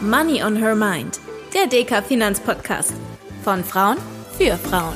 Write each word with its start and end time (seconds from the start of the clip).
Money 0.00 0.40
on 0.44 0.54
Her 0.54 0.76
Mind, 0.76 1.18
der 1.52 1.66
DK 1.66 2.04
Finanzpodcast. 2.04 2.94
Von 3.42 3.64
Frauen 3.64 3.96
für 4.36 4.56
Frauen. 4.56 4.94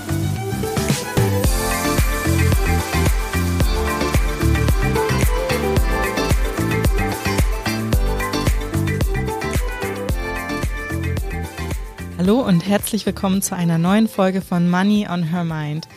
Hallo 12.17 12.41
und 12.43 12.65
herzlich 12.65 13.05
willkommen 13.05 13.43
zu 13.43 13.57
einer 13.57 13.79
neuen 13.79 14.07
Folge 14.07 14.41
von 14.41 14.71
Money 14.71 15.09
on 15.11 15.25
Her 15.25 15.43
Mind. 15.43 15.89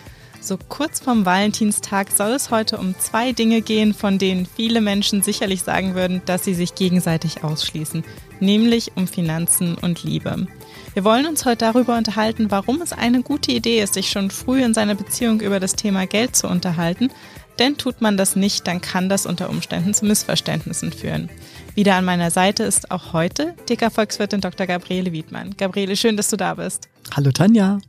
So 0.46 0.60
kurz 0.70 1.00
vorm 1.00 1.26
Valentinstag 1.26 2.12
soll 2.12 2.34
es 2.34 2.52
heute 2.52 2.78
um 2.78 2.94
zwei 3.00 3.32
Dinge 3.32 3.62
gehen, 3.62 3.96
von 3.96 4.20
denen 4.20 4.46
viele 4.46 4.80
Menschen 4.80 5.24
sicherlich 5.24 5.64
sagen 5.64 5.96
würden, 5.96 6.22
dass 6.28 6.46
sie 6.46 6.54
sich 6.54 6.76
gegenseitig 6.76 7.44
ausschließen, 7.44 8.04
nämlich 8.40 8.92
um 8.96 9.08
Finanzen 9.08 9.74
und 9.74 10.04
Liebe. 10.04 10.46
Wir 10.94 11.04
wollen 11.04 11.26
uns 11.26 11.46
heute 11.46 11.66
darüber 11.66 11.98
unterhalten, 11.98 12.52
warum 12.52 12.80
es 12.84 12.94
eine 12.94 13.24
gute 13.24 13.54
Idee 13.54 13.82
ist, 13.82 13.96
sich 13.96 14.12
schon 14.12 14.30
früh 14.30 14.64
in 14.64 14.76
seiner 14.76 14.94
Beziehung 14.94 15.42
über 15.42 15.60
das 15.60 15.74
Thema 15.74 16.06
Geld 16.06 16.36
zu 16.36 16.48
unterhalten, 16.48 17.10
denn 17.58 17.78
tut 17.78 18.02
man 18.02 18.16
das 18.16 18.36
nicht, 18.36 18.68
dann 18.68 18.82
kann 18.82 19.10
das 19.10 19.26
unter 19.26 19.50
Umständen 19.50 19.96
zu 19.96 20.06
Missverständnissen 20.06 20.94
führen. 20.94 21.28
Wieder 21.74 21.96
an 21.96 22.06
meiner 22.06 22.30
Seite 22.30 22.66
ist 22.66 22.92
auch 22.92 23.14
heute 23.14 23.56
dicker 23.68 23.90
Volkswirtin 23.90 24.42
Dr. 24.42 24.68
Gabriele 24.68 25.12
Wiedmann. 25.12 25.56
Gabriele, 25.58 25.96
schön, 25.96 26.18
dass 26.18 26.30
du 26.30 26.38
da 26.38 26.54
bist. 26.54 26.88
Hallo 27.16 27.32
Tanja. 27.32 27.80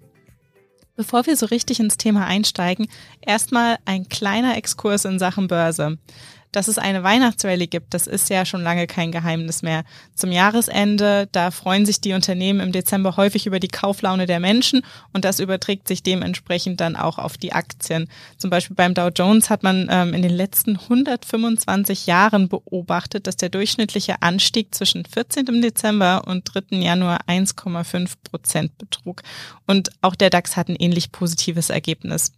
Bevor 0.97 1.27
wir 1.27 1.37
so 1.37 1.47
richtig 1.47 1.79
ins 1.79 1.99
Thema 1.99 2.27
einsteigen, 2.27 2.89
erstmal 3.21 3.77
ein 3.85 4.09
kleiner 4.09 4.57
Exkurs 4.57 5.05
in 5.05 5.19
Sachen 5.19 5.47
Börse. 5.47 5.99
Dass 6.57 6.69
es 6.69 6.79
eine 6.79 7.03
Weihnachtsrallye 7.03 7.67
gibt, 7.67 7.93
das 7.93 8.07
ist 8.07 8.31
ja 8.31 8.47
schon 8.47 8.63
lange 8.63 8.87
kein 8.87 9.13
Geheimnis 9.13 9.61
mehr. 9.61 9.85
Zum 10.15 10.33
Jahresende, 10.33 11.29
da 11.31 11.51
freuen 11.51 11.85
sich 11.85 12.01
die 12.01 12.15
Unternehmen 12.15 12.61
im 12.61 12.73
Dezember 12.73 13.19
häufig 13.19 13.45
über 13.45 13.61
die 13.61 13.69
Kauflaune 13.69 14.25
der 14.25 14.41
Menschen 14.41 14.81
und 15.13 15.27
das 15.27 15.39
überträgt 15.39 15.87
sich 15.87 16.03
dementsprechend 16.03 16.81
dann 16.81 16.97
auch 16.97 17.19
auf 17.19 17.37
die 17.37 17.53
Aktien. 17.53 18.09
Zum 18.39 18.49
Beispiel 18.49 18.75
beim 18.75 18.95
Dow 18.95 19.11
Jones 19.15 19.51
hat 19.51 19.65
man 19.65 19.89
ähm, 19.91 20.15
in 20.15 20.23
den 20.23 20.35
letzten 20.35 20.79
125 20.79 22.07
Jahren 22.07 22.49
beobachtet, 22.49 23.27
dass 23.27 23.37
der 23.37 23.51
durchschnittliche 23.51 24.23
Anstieg 24.23 24.75
zwischen 24.75 25.05
14. 25.05 25.61
Dezember 25.61 26.27
und 26.27 26.45
3. 26.45 26.79
Januar 26.79 27.21
1,5 27.29 28.13
Prozent 28.25 28.79
betrug. 28.79 29.21
Und 29.67 29.91
auch 30.01 30.15
der 30.15 30.31
DAX 30.31 30.57
hat 30.57 30.71
ein 30.71 30.77
ähnlich 30.77 31.13
positives 31.13 31.69
Ergebnis. 31.69 32.33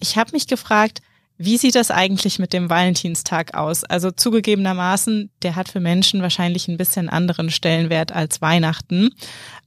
Ich 0.00 0.16
habe 0.16 0.32
mich 0.32 0.48
gefragt, 0.48 1.02
wie 1.36 1.56
sieht 1.56 1.74
das 1.74 1.90
eigentlich 1.90 2.38
mit 2.38 2.52
dem 2.52 2.70
Valentinstag 2.70 3.54
aus? 3.54 3.82
Also 3.82 4.12
zugegebenermaßen, 4.12 5.30
der 5.42 5.56
hat 5.56 5.68
für 5.68 5.80
Menschen 5.80 6.22
wahrscheinlich 6.22 6.68
ein 6.68 6.76
bisschen 6.76 7.08
anderen 7.08 7.50
Stellenwert 7.50 8.12
als 8.12 8.40
Weihnachten. 8.40 9.10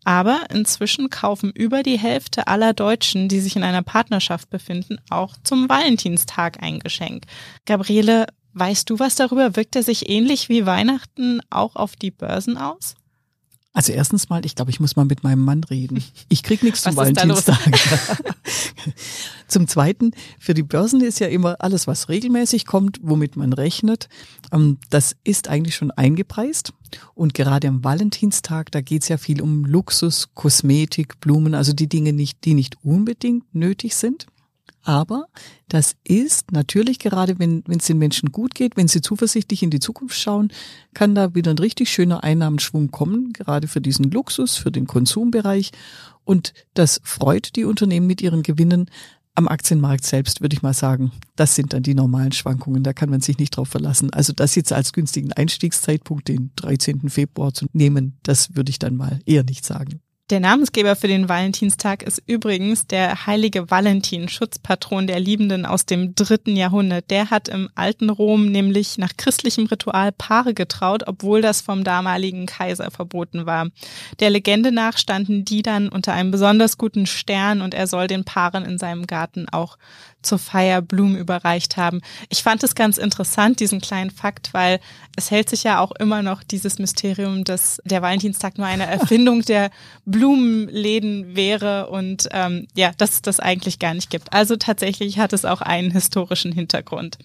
Aber 0.06 0.40
inzwischen 0.54 1.10
kaufen 1.10 1.52
über 1.52 1.84
die 1.84 2.00
Hälfte 2.00 2.48
aller 2.48 2.74
Deutschen, 2.74 3.28
die 3.28 3.42
sich 3.42 3.58
in 3.58 3.64
einer 3.64 3.84
Partnerschaft 3.84 4.50
befinden, 4.50 4.98
auch 5.10 5.36
zum 5.44 5.68
Valentinstag 5.68 6.64
ein 6.64 6.80
Geschenk. 6.80 7.26
Gabriele, 7.66 8.28
weißt 8.54 8.90
du 8.90 9.00
was 9.00 9.16
darüber? 9.16 9.58
Wirkt 9.58 9.76
er 9.76 9.84
sich 9.84 10.10
ähnlich 10.10 10.48
wie 10.48 10.66
Weihnachten 10.66 11.42
auch 11.50 11.76
auf 11.76 11.98
die 11.98 12.12
Börsen 12.12 12.58
aus? 12.58 12.96
Also 13.78 13.94
erstens 13.94 14.28
mal, 14.28 14.44
ich 14.44 14.56
glaube, 14.56 14.72
ich 14.72 14.80
muss 14.80 14.96
mal 14.96 15.06
mit 15.06 15.24
meinem 15.24 15.46
Mann 15.46 15.64
reden. 15.64 16.04
Ich 16.30 16.42
krieg 16.42 16.64
nichts 16.64 16.82
zum 16.82 16.96
Valentinstag. 16.96 17.60
zum 19.48 19.68
Zweiten, 19.68 20.14
für 20.40 20.56
die 20.56 20.64
Börsen 20.64 21.00
ist 21.00 21.20
ja 21.20 21.28
immer 21.28 21.58
alles, 21.60 21.86
was 21.86 22.10
regelmäßig 22.10 22.66
kommt, 22.66 22.98
womit 23.04 23.36
man 23.36 23.54
rechnet, 23.54 24.10
ähm, 24.52 24.80
das 24.90 25.16
ist 25.24 25.48
eigentlich 25.48 25.76
schon 25.76 25.92
eingepreist. 25.92 26.74
Und 27.14 27.36
gerade 27.36 27.68
am 27.68 27.84
Valentinstag, 27.84 28.72
da 28.72 28.82
geht's 28.82 29.10
ja 29.10 29.20
viel 29.20 29.44
um 29.44 29.64
Luxus, 29.64 30.30
Kosmetik, 30.34 31.20
Blumen, 31.20 31.54
also 31.54 31.72
die 31.72 31.88
Dinge 31.88 32.14
nicht, 32.14 32.46
die 32.46 32.56
nicht 32.56 32.84
unbedingt 32.84 33.54
nötig 33.54 33.96
sind. 33.96 34.26
Aber 34.88 35.28
das 35.68 35.98
ist 36.06 36.54
natürlich 36.54 36.98
gerade, 36.98 37.40
wenn 37.40 37.62
es 37.68 37.88
den 37.88 37.98
Menschen 37.98 38.32
gut 38.32 38.56
geht, 38.56 38.78
wenn 38.78 38.88
sie 38.88 39.02
zuversichtlich 39.02 39.62
in 39.62 39.70
die 39.70 39.82
Zukunft 39.82 40.18
schauen, 40.18 40.50
kann 40.94 41.14
da 41.14 41.36
wieder 41.36 41.52
ein 41.52 41.60
richtig 41.60 41.92
schöner 41.92 42.24
Einnahmenschwung 42.24 42.90
kommen, 42.90 43.34
gerade 43.34 43.68
für 43.68 43.82
diesen 43.82 44.10
Luxus, 44.10 44.56
für 44.56 44.72
den 44.72 44.88
Konsumbereich. 44.88 45.72
Und 46.24 46.54
das 46.74 47.02
freut 47.04 47.58
die 47.58 47.66
Unternehmen 47.66 48.08
mit 48.08 48.22
ihren 48.22 48.44
Gewinnen. 48.44 48.90
Am 49.36 49.50
Aktienmarkt 49.50 50.06
selbst 50.06 50.40
würde 50.40 50.56
ich 50.56 50.62
mal 50.62 50.74
sagen, 50.74 51.12
das 51.36 51.56
sind 51.56 51.74
dann 51.74 51.84
die 51.84 51.94
normalen 51.94 52.32
Schwankungen, 52.32 52.84
da 52.84 52.94
kann 52.94 53.10
man 53.10 53.20
sich 53.20 53.40
nicht 53.40 53.58
drauf 53.58 53.68
verlassen. 53.68 54.14
Also 54.14 54.32
das 54.32 54.56
jetzt 54.56 54.72
als 54.72 54.94
günstigen 54.94 55.34
Einstiegszeitpunkt, 55.34 56.30
den 56.30 56.52
13. 56.56 57.10
Februar 57.10 57.54
zu 57.54 57.66
nehmen, 57.74 58.20
das 58.24 58.56
würde 58.56 58.70
ich 58.70 58.80
dann 58.80 58.96
mal 58.96 59.20
eher 59.26 59.44
nicht 59.44 59.66
sagen. 59.66 60.00
Der 60.30 60.42
Namensgeber 60.42 60.98
für 60.98 61.08
den 61.08 61.30
Valentinstag 61.30 62.04
ist 62.04 62.22
übrigens 62.26 62.86
der 62.86 63.28
heilige 63.28 63.72
Valentin, 63.72 64.28
Schutzpatron 64.28 65.08
der 65.08 65.22
Liebenden 65.22 65.66
aus 65.66 65.86
dem 65.86 66.16
dritten 66.16 66.58
Jahrhundert. 66.58 67.10
Der 67.10 67.30
hat 67.30 67.48
im 67.48 67.70
alten 67.76 68.10
Rom 68.10 68.52
nämlich 68.52 68.98
nach 68.98 69.16
christlichem 69.16 69.68
Ritual 69.68 70.12
Paare 70.12 70.54
getraut, 70.54 71.04
obwohl 71.08 71.42
das 71.42 71.62
vom 71.62 71.86
damaligen 71.86 72.46
Kaiser 72.46 72.92
verboten 72.92 73.46
war. 73.46 73.70
Der 74.20 74.30
Legende 74.30 74.74
nach 74.74 74.98
standen 74.98 75.46
die 75.46 75.62
dann 75.62 75.88
unter 75.88 76.12
einem 76.12 76.32
besonders 76.32 76.78
guten 76.78 77.06
Stern 77.06 77.62
und 77.62 77.74
er 77.74 77.88
soll 77.88 78.08
den 78.08 78.26
Paaren 78.26 78.66
in 78.66 78.78
seinem 78.78 79.08
Garten 79.08 79.48
auch 79.48 79.78
zur 80.22 80.40
Feier 80.40 80.82
Blumen 80.82 81.16
überreicht 81.16 81.78
haben. 81.78 82.02
Ich 82.30 82.44
fand 82.44 82.64
es 82.64 82.76
ganz 82.76 82.98
interessant, 82.98 83.60
diesen 83.60 83.82
kleinen 83.82 84.12
Fakt, 84.12 84.54
weil 84.54 84.80
es 85.16 85.32
hält 85.32 85.50
sich 85.50 85.64
ja 85.64 85.80
auch 85.80 85.92
immer 85.92 86.22
noch 86.22 86.44
dieses 86.44 86.80
Mysterium, 86.80 87.44
dass 87.44 87.82
der 87.86 88.02
Valentinstag 88.02 88.58
nur 88.58 88.68
eine 88.68 88.86
Erfindung 88.88 89.42
der 89.44 89.72
Blumenläden 90.18 91.36
wäre 91.36 91.88
und 91.88 92.28
ähm, 92.32 92.68
ja, 92.76 92.92
dass 92.98 93.14
es 93.14 93.22
das 93.22 93.40
eigentlich 93.40 93.78
gar 93.78 93.94
nicht 93.94 94.10
gibt. 94.10 94.34
Also 94.34 94.56
tatsächlich 94.56 95.20
hat 95.20 95.32
es 95.32 95.46
auch 95.46 95.62
einen 95.62 95.92
historischen 95.92 96.52
Hintergrund. 96.52 97.18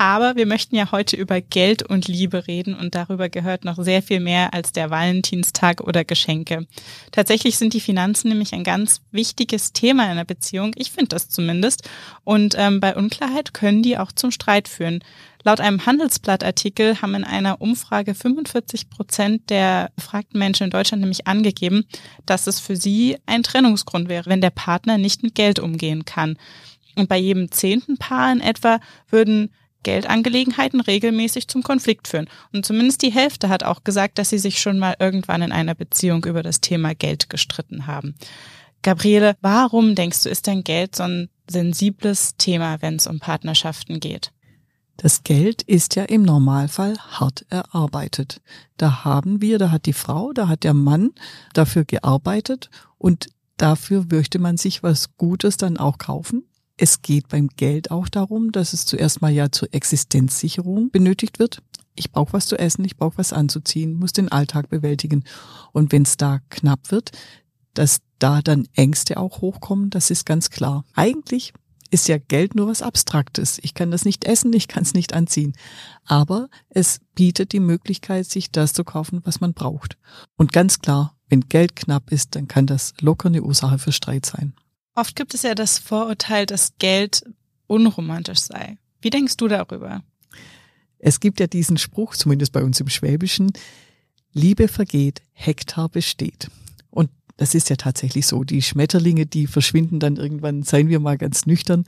Aber 0.00 0.34
wir 0.34 0.46
möchten 0.46 0.76
ja 0.76 0.92
heute 0.92 1.14
über 1.14 1.42
Geld 1.42 1.82
und 1.82 2.08
Liebe 2.08 2.46
reden 2.46 2.74
und 2.74 2.94
darüber 2.94 3.28
gehört 3.28 3.66
noch 3.66 3.76
sehr 3.76 4.00
viel 4.02 4.18
mehr 4.18 4.54
als 4.54 4.72
der 4.72 4.88
Valentinstag 4.88 5.82
oder 5.82 6.06
Geschenke. 6.06 6.66
Tatsächlich 7.12 7.58
sind 7.58 7.74
die 7.74 7.82
Finanzen 7.82 8.28
nämlich 8.28 8.54
ein 8.54 8.64
ganz 8.64 9.02
wichtiges 9.10 9.74
Thema 9.74 10.04
in 10.04 10.12
einer 10.12 10.24
Beziehung. 10.24 10.72
Ich 10.76 10.90
finde 10.90 11.10
das 11.10 11.28
zumindest. 11.28 11.86
Und 12.24 12.54
ähm, 12.56 12.80
bei 12.80 12.96
Unklarheit 12.96 13.52
können 13.52 13.82
die 13.82 13.98
auch 13.98 14.10
zum 14.10 14.30
Streit 14.30 14.68
führen. 14.68 15.04
Laut 15.42 15.60
einem 15.60 15.84
Handelsblattartikel 15.84 17.02
haben 17.02 17.14
in 17.14 17.24
einer 17.24 17.60
Umfrage 17.60 18.14
45 18.14 18.88
Prozent 18.88 19.50
der 19.50 19.90
befragten 19.96 20.38
Menschen 20.38 20.64
in 20.64 20.70
Deutschland 20.70 21.02
nämlich 21.02 21.26
angegeben, 21.26 21.84
dass 22.24 22.46
es 22.46 22.58
für 22.58 22.76
sie 22.76 23.18
ein 23.26 23.42
Trennungsgrund 23.42 24.08
wäre, 24.08 24.30
wenn 24.30 24.40
der 24.40 24.48
Partner 24.48 24.96
nicht 24.96 25.22
mit 25.22 25.34
Geld 25.34 25.58
umgehen 25.58 26.06
kann. 26.06 26.38
Und 26.96 27.10
bei 27.10 27.18
jedem 27.18 27.52
zehnten 27.52 27.98
Paar 27.98 28.32
in 28.32 28.40
etwa 28.40 28.80
würden 29.10 29.50
Geldangelegenheiten 29.82 30.80
regelmäßig 30.80 31.48
zum 31.48 31.62
Konflikt 31.62 32.08
führen. 32.08 32.28
Und 32.52 32.66
zumindest 32.66 33.02
die 33.02 33.12
Hälfte 33.12 33.48
hat 33.48 33.64
auch 33.64 33.84
gesagt, 33.84 34.18
dass 34.18 34.30
sie 34.30 34.38
sich 34.38 34.60
schon 34.60 34.78
mal 34.78 34.96
irgendwann 34.98 35.42
in 35.42 35.52
einer 35.52 35.74
Beziehung 35.74 36.24
über 36.24 36.42
das 36.42 36.60
Thema 36.60 36.94
Geld 36.94 37.30
gestritten 37.30 37.86
haben. 37.86 38.14
Gabriele, 38.82 39.36
warum 39.40 39.94
denkst 39.94 40.22
du, 40.22 40.28
ist 40.28 40.46
denn 40.46 40.64
Geld 40.64 40.96
so 40.96 41.02
ein 41.02 41.28
sensibles 41.48 42.36
Thema, 42.36 42.80
wenn 42.80 42.96
es 42.96 43.06
um 43.06 43.20
Partnerschaften 43.20 44.00
geht? 44.00 44.32
Das 44.96 45.22
Geld 45.24 45.62
ist 45.62 45.96
ja 45.96 46.04
im 46.04 46.22
Normalfall 46.22 46.98
hart 46.98 47.46
erarbeitet. 47.48 48.42
Da 48.76 49.04
haben 49.04 49.40
wir, 49.40 49.58
da 49.58 49.70
hat 49.70 49.86
die 49.86 49.94
Frau, 49.94 50.32
da 50.34 50.46
hat 50.46 50.62
der 50.62 50.74
Mann 50.74 51.12
dafür 51.54 51.84
gearbeitet 51.86 52.68
und 52.98 53.28
dafür 53.56 54.04
möchte 54.10 54.38
man 54.38 54.58
sich 54.58 54.82
was 54.82 55.16
Gutes 55.16 55.56
dann 55.56 55.78
auch 55.78 55.96
kaufen. 55.96 56.44
Es 56.82 57.02
geht 57.02 57.28
beim 57.28 57.48
Geld 57.48 57.90
auch 57.90 58.08
darum, 58.08 58.52
dass 58.52 58.72
es 58.72 58.86
zuerst 58.86 59.20
mal 59.20 59.30
ja 59.30 59.52
zur 59.52 59.68
Existenzsicherung 59.74 60.90
benötigt 60.90 61.38
wird. 61.38 61.62
Ich 61.94 62.10
brauche 62.10 62.32
was 62.32 62.46
zu 62.46 62.58
essen, 62.58 62.86
ich 62.86 62.96
brauche 62.96 63.18
was 63.18 63.34
anzuziehen, 63.34 63.98
muss 63.98 64.14
den 64.14 64.32
Alltag 64.32 64.70
bewältigen. 64.70 65.24
Und 65.72 65.92
wenn 65.92 66.04
es 66.04 66.16
da 66.16 66.40
knapp 66.48 66.90
wird, 66.90 67.12
dass 67.74 67.98
da 68.18 68.40
dann 68.40 68.66
Ängste 68.76 69.18
auch 69.18 69.42
hochkommen, 69.42 69.90
das 69.90 70.10
ist 70.10 70.24
ganz 70.24 70.48
klar. 70.48 70.86
Eigentlich 70.94 71.52
ist 71.90 72.08
ja 72.08 72.16
Geld 72.16 72.54
nur 72.54 72.68
was 72.68 72.80
Abstraktes. 72.80 73.58
Ich 73.62 73.74
kann 73.74 73.90
das 73.90 74.06
nicht 74.06 74.24
essen, 74.24 74.50
ich 74.54 74.66
kann 74.66 74.84
es 74.84 74.94
nicht 74.94 75.12
anziehen. 75.12 75.52
Aber 76.06 76.48
es 76.70 77.00
bietet 77.14 77.52
die 77.52 77.60
Möglichkeit, 77.60 78.24
sich 78.24 78.52
das 78.52 78.72
zu 78.72 78.84
kaufen, 78.84 79.20
was 79.24 79.42
man 79.42 79.52
braucht. 79.52 79.98
Und 80.38 80.54
ganz 80.54 80.78
klar, 80.78 81.14
wenn 81.28 81.42
Geld 81.42 81.76
knapp 81.76 82.10
ist, 82.10 82.36
dann 82.36 82.48
kann 82.48 82.64
das 82.64 82.94
locker 83.02 83.28
eine 83.28 83.42
Ursache 83.42 83.78
für 83.78 83.92
Streit 83.92 84.24
sein. 84.24 84.54
Oft 85.00 85.16
gibt 85.16 85.32
es 85.32 85.44
ja 85.44 85.54
das 85.54 85.78
Vorurteil, 85.78 86.44
dass 86.44 86.74
Geld 86.76 87.24
unromantisch 87.66 88.40
sei. 88.40 88.76
Wie 89.00 89.08
denkst 89.08 89.38
du 89.38 89.48
darüber? 89.48 90.02
Es 90.98 91.20
gibt 91.20 91.40
ja 91.40 91.46
diesen 91.46 91.78
Spruch, 91.78 92.16
zumindest 92.16 92.52
bei 92.52 92.62
uns 92.62 92.80
im 92.80 92.90
Schwäbischen, 92.90 93.50
Liebe 94.34 94.68
vergeht, 94.68 95.22
Hektar 95.32 95.88
besteht. 95.88 96.50
Und 96.90 97.08
das 97.38 97.54
ist 97.54 97.70
ja 97.70 97.76
tatsächlich 97.76 98.26
so. 98.26 98.44
Die 98.44 98.60
Schmetterlinge, 98.60 99.24
die 99.24 99.46
verschwinden 99.46 100.00
dann 100.00 100.16
irgendwann, 100.16 100.64
seien 100.64 100.90
wir 100.90 101.00
mal 101.00 101.16
ganz 101.16 101.46
nüchtern. 101.46 101.86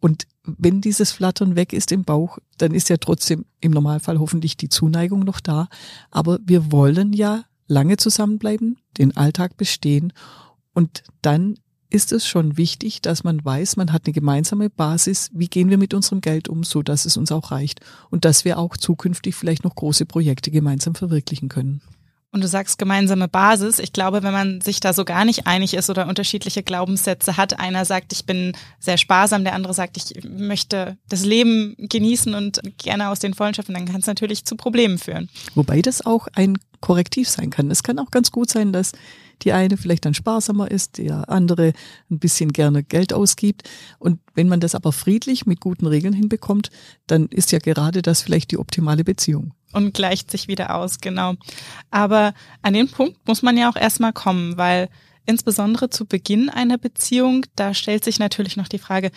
Und 0.00 0.26
wenn 0.44 0.80
dieses 0.80 1.12
Flattern 1.12 1.56
weg 1.56 1.74
ist 1.74 1.92
im 1.92 2.04
Bauch, 2.04 2.38
dann 2.56 2.72
ist 2.72 2.88
ja 2.88 2.96
trotzdem 2.96 3.44
im 3.60 3.72
Normalfall 3.72 4.18
hoffentlich 4.18 4.56
die 4.56 4.70
Zuneigung 4.70 5.20
noch 5.20 5.40
da. 5.40 5.68
Aber 6.10 6.38
wir 6.42 6.72
wollen 6.72 7.12
ja 7.12 7.44
lange 7.66 7.98
zusammenbleiben, 7.98 8.78
den 8.96 9.14
Alltag 9.18 9.58
bestehen 9.58 10.14
und 10.72 11.02
dann 11.20 11.56
ist 11.94 12.10
es 12.10 12.26
schon 12.26 12.56
wichtig, 12.56 13.02
dass 13.02 13.22
man 13.22 13.44
weiß, 13.44 13.76
man 13.76 13.92
hat 13.92 14.02
eine 14.04 14.12
gemeinsame 14.12 14.68
Basis, 14.68 15.30
wie 15.32 15.46
gehen 15.46 15.70
wir 15.70 15.78
mit 15.78 15.94
unserem 15.94 16.20
Geld 16.20 16.48
um, 16.48 16.64
so 16.64 16.82
dass 16.82 17.06
es 17.06 17.16
uns 17.16 17.30
auch 17.30 17.52
reicht 17.52 17.80
und 18.10 18.24
dass 18.24 18.44
wir 18.44 18.58
auch 18.58 18.76
zukünftig 18.76 19.36
vielleicht 19.36 19.62
noch 19.62 19.76
große 19.76 20.04
Projekte 20.04 20.50
gemeinsam 20.50 20.96
verwirklichen 20.96 21.48
können. 21.48 21.82
Und 22.32 22.42
du 22.42 22.48
sagst 22.48 22.80
gemeinsame 22.80 23.28
Basis. 23.28 23.78
Ich 23.78 23.92
glaube, 23.92 24.24
wenn 24.24 24.32
man 24.32 24.60
sich 24.60 24.80
da 24.80 24.92
so 24.92 25.04
gar 25.04 25.24
nicht 25.24 25.46
einig 25.46 25.72
ist 25.72 25.88
oder 25.88 26.08
unterschiedliche 26.08 26.64
Glaubenssätze 26.64 27.36
hat, 27.36 27.60
einer 27.60 27.84
sagt, 27.84 28.12
ich 28.12 28.26
bin 28.26 28.56
sehr 28.80 28.98
sparsam, 28.98 29.44
der 29.44 29.54
andere 29.54 29.72
sagt, 29.72 29.96
ich 29.96 30.24
möchte 30.24 30.98
das 31.08 31.24
Leben 31.24 31.76
genießen 31.78 32.34
und 32.34 32.60
gerne 32.76 33.10
aus 33.10 33.20
den 33.20 33.34
Vollen 33.34 33.54
schöpfen, 33.54 33.76
dann 33.76 33.86
kann 33.86 34.00
es 34.00 34.08
natürlich 34.08 34.44
zu 34.44 34.56
Problemen 34.56 34.98
führen. 34.98 35.30
Wobei 35.54 35.80
das 35.80 36.04
auch 36.04 36.26
ein 36.34 36.58
Korrektiv 36.80 37.28
sein 37.28 37.50
kann. 37.50 37.70
Es 37.70 37.84
kann 37.84 38.00
auch 38.00 38.10
ganz 38.10 38.32
gut 38.32 38.50
sein, 38.50 38.72
dass 38.72 38.90
die 39.42 39.52
eine 39.52 39.76
vielleicht 39.76 40.04
dann 40.04 40.14
sparsamer 40.14 40.70
ist, 40.70 40.98
der 40.98 41.28
andere 41.28 41.72
ein 42.10 42.18
bisschen 42.18 42.52
gerne 42.52 42.82
Geld 42.82 43.12
ausgibt. 43.12 43.68
Und 43.98 44.20
wenn 44.34 44.48
man 44.48 44.60
das 44.60 44.74
aber 44.74 44.92
friedlich 44.92 45.46
mit 45.46 45.60
guten 45.60 45.86
Regeln 45.86 46.14
hinbekommt, 46.14 46.70
dann 47.06 47.26
ist 47.26 47.52
ja 47.52 47.58
gerade 47.58 48.02
das 48.02 48.22
vielleicht 48.22 48.50
die 48.50 48.58
optimale 48.58 49.04
Beziehung 49.04 49.52
und 49.74 49.92
gleicht 49.92 50.30
sich 50.30 50.48
wieder 50.48 50.76
aus, 50.76 51.00
genau. 51.00 51.34
Aber 51.90 52.32
an 52.62 52.74
den 52.74 52.88
Punkt 52.88 53.26
muss 53.26 53.42
man 53.42 53.56
ja 53.56 53.68
auch 53.68 53.76
erstmal 53.76 54.12
kommen, 54.12 54.56
weil 54.56 54.88
insbesondere 55.26 55.90
zu 55.90 56.06
Beginn 56.06 56.48
einer 56.48 56.78
Beziehung, 56.78 57.44
da 57.56 57.74
stellt 57.74 58.04
sich 58.04 58.18
natürlich 58.18 58.56
noch 58.56 58.68
die 58.68 58.78
Frage, 58.78 59.10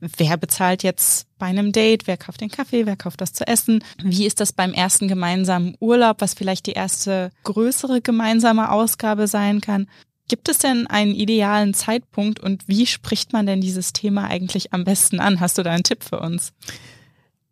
wer 0.00 0.36
bezahlt 0.36 0.82
jetzt 0.82 1.26
bei 1.38 1.46
einem 1.46 1.72
Date, 1.72 2.06
wer 2.06 2.16
kauft 2.16 2.40
den 2.40 2.50
Kaffee, 2.50 2.86
wer 2.86 2.96
kauft 2.96 3.20
das 3.20 3.32
zu 3.32 3.46
essen, 3.46 3.84
wie 4.02 4.26
ist 4.26 4.40
das 4.40 4.52
beim 4.52 4.72
ersten 4.72 5.08
gemeinsamen 5.08 5.76
Urlaub, 5.80 6.20
was 6.20 6.34
vielleicht 6.34 6.66
die 6.66 6.72
erste 6.72 7.30
größere 7.44 8.00
gemeinsame 8.00 8.70
Ausgabe 8.70 9.26
sein 9.26 9.60
kann. 9.60 9.86
Gibt 10.28 10.48
es 10.48 10.58
denn 10.58 10.86
einen 10.86 11.14
idealen 11.14 11.74
Zeitpunkt 11.74 12.38
und 12.38 12.68
wie 12.68 12.86
spricht 12.86 13.32
man 13.32 13.46
denn 13.46 13.60
dieses 13.60 13.92
Thema 13.92 14.28
eigentlich 14.28 14.72
am 14.72 14.84
besten 14.84 15.18
an? 15.18 15.40
Hast 15.40 15.58
du 15.58 15.62
da 15.62 15.72
einen 15.72 15.82
Tipp 15.82 16.04
für 16.04 16.20
uns? 16.20 16.52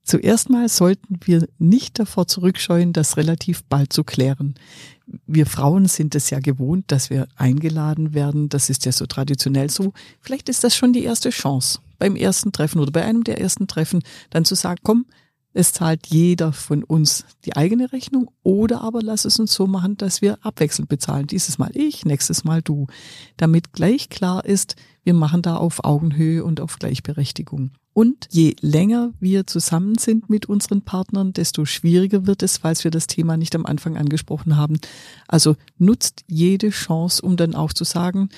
Zuerst 0.09 0.49
mal 0.49 0.71
sollten 0.71 1.21
wir 1.23 1.47
nicht 1.59 1.99
davor 1.99 2.27
zurückscheuen, 2.27 2.95
das 2.95 3.19
relativ 3.19 3.63
bald 3.65 3.93
zu 3.93 4.05
klären. 4.05 4.55
Wir 5.27 5.45
Frauen 5.45 5.85
sind 5.85 6.15
es 6.15 6.31
ja 6.31 6.41
gewohnt, 6.41 6.87
dass 6.89 7.11
wir 7.11 7.29
eingeladen 7.37 8.15
werden. 8.15 8.49
Das 8.49 8.71
ist 8.71 8.87
ja 8.87 8.93
so 8.93 9.05
traditionell 9.05 9.69
so. 9.69 9.93
Vielleicht 10.23 10.49
ist 10.49 10.65
das 10.65 10.75
schon 10.75 10.95
die 10.95 11.05
erste 11.05 11.29
Chance 11.29 11.81
beim 11.99 12.17
ersten 12.17 12.53
Treffen 12.53 12.81
oder 12.81 12.91
bei 12.91 13.05
einem 13.05 13.23
der 13.23 13.39
ersten 13.39 13.67
Treffen, 13.67 14.03
dann 14.31 14.47
zu 14.47 14.55
sagen, 14.55 14.81
komm, 14.83 15.05
es 15.55 15.73
zahlt 15.73 16.07
jeder 16.07 16.53
von 16.53 16.85
uns 16.85 17.25
die 17.45 17.57
eigene 17.57 17.93
Rechnung 17.93 18.31
oder 18.43 18.83
aber 18.83 19.03
lass 19.03 19.25
es 19.25 19.39
uns 19.39 19.55
so 19.55 19.67
machen, 19.67 19.97
dass 19.97 20.21
wir 20.21 20.39
abwechselnd 20.45 20.89
bezahlen. 20.89 21.27
Dieses 21.27 21.59
Mal 21.59 21.71
ich, 21.75 22.05
nächstes 22.05 22.45
Mal 22.45 22.63
du. 22.63 22.87
Damit 23.37 23.73
gleich 23.73 24.09
klar 24.09 24.45
ist, 24.45 24.77
wir 25.05 25.15
machen 25.15 25.43
da 25.43 25.57
auf 25.57 25.85
Augenhöhe 25.85 26.45
und 26.45 26.61
auf 26.61 26.79
Gleichberechtigung. 26.79 27.71
Und 27.95 28.29
je 28.31 28.55
länger 28.61 29.13
wir 29.19 29.47
zusammen 29.47 29.97
sind 29.99 30.31
mit 30.31 30.47
unseren 30.47 30.83
Partnern, 30.83 31.33
desto 31.33 31.65
schwieriger 31.65 32.27
wird 32.27 32.43
es, 32.43 32.59
falls 32.59 32.85
wir 32.85 32.91
das 32.91 33.07
Thema 33.07 33.37
nicht 33.37 33.57
am 33.57 33.67
Anfang 33.67 33.97
angesprochen 33.97 34.57
haben. 34.57 34.79
Also 35.27 35.57
nutzt 35.79 36.25
jede 36.29 36.69
Chance, 36.69 37.23
um 37.23 37.37
dann 37.37 37.55
auch 37.55 37.73
zu 37.73 37.85
sagen, 37.85 38.29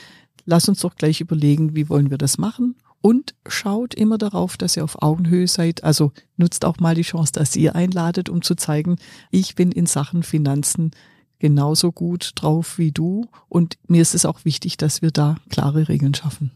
lass 0.47 0.69
uns 0.69 0.81
doch 0.81 0.95
gleich 0.95 1.21
überlegen, 1.21 1.75
wie 1.75 1.89
wollen 1.89 2.11
wir 2.11 2.19
das 2.19 2.39
machen 2.39 2.77
und 3.03 3.35
schaut 3.47 3.95
immer 3.95 4.19
darauf, 4.19 4.57
dass 4.57 4.77
ihr 4.77 4.85
auf 4.85 5.03
Augenhöhe 5.03 5.49
seid. 5.49 5.85
Also 5.85 6.13
nutzt 6.37 6.65
auch 6.65 6.79
mal 6.79 6.95
die 6.95 7.03
Chance, 7.03 7.33
dass 7.33 7.57
ihr 7.57 7.75
einladet, 7.75 8.29
um 8.29 8.43
zu 8.43 8.55
zeigen, 8.55 8.97
ich 9.31 9.55
bin 9.55 9.73
in 9.73 9.87
Sachen 9.87 10.23
Finanzen 10.23 10.91
genauso 11.39 11.93
gut 11.93 12.33
drauf 12.35 12.79
wie 12.79 12.93
du. 12.93 13.29
Und 13.49 13.79
mir 13.89 14.03
ist 14.03 14.15
es 14.15 14.27
auch 14.27 14.45
wichtig, 14.45 14.77
dass 14.77 15.03
wir 15.03 15.11
da 15.11 15.37
klare 15.49 15.89
Regeln 15.89 16.15
schaffen 16.15 16.51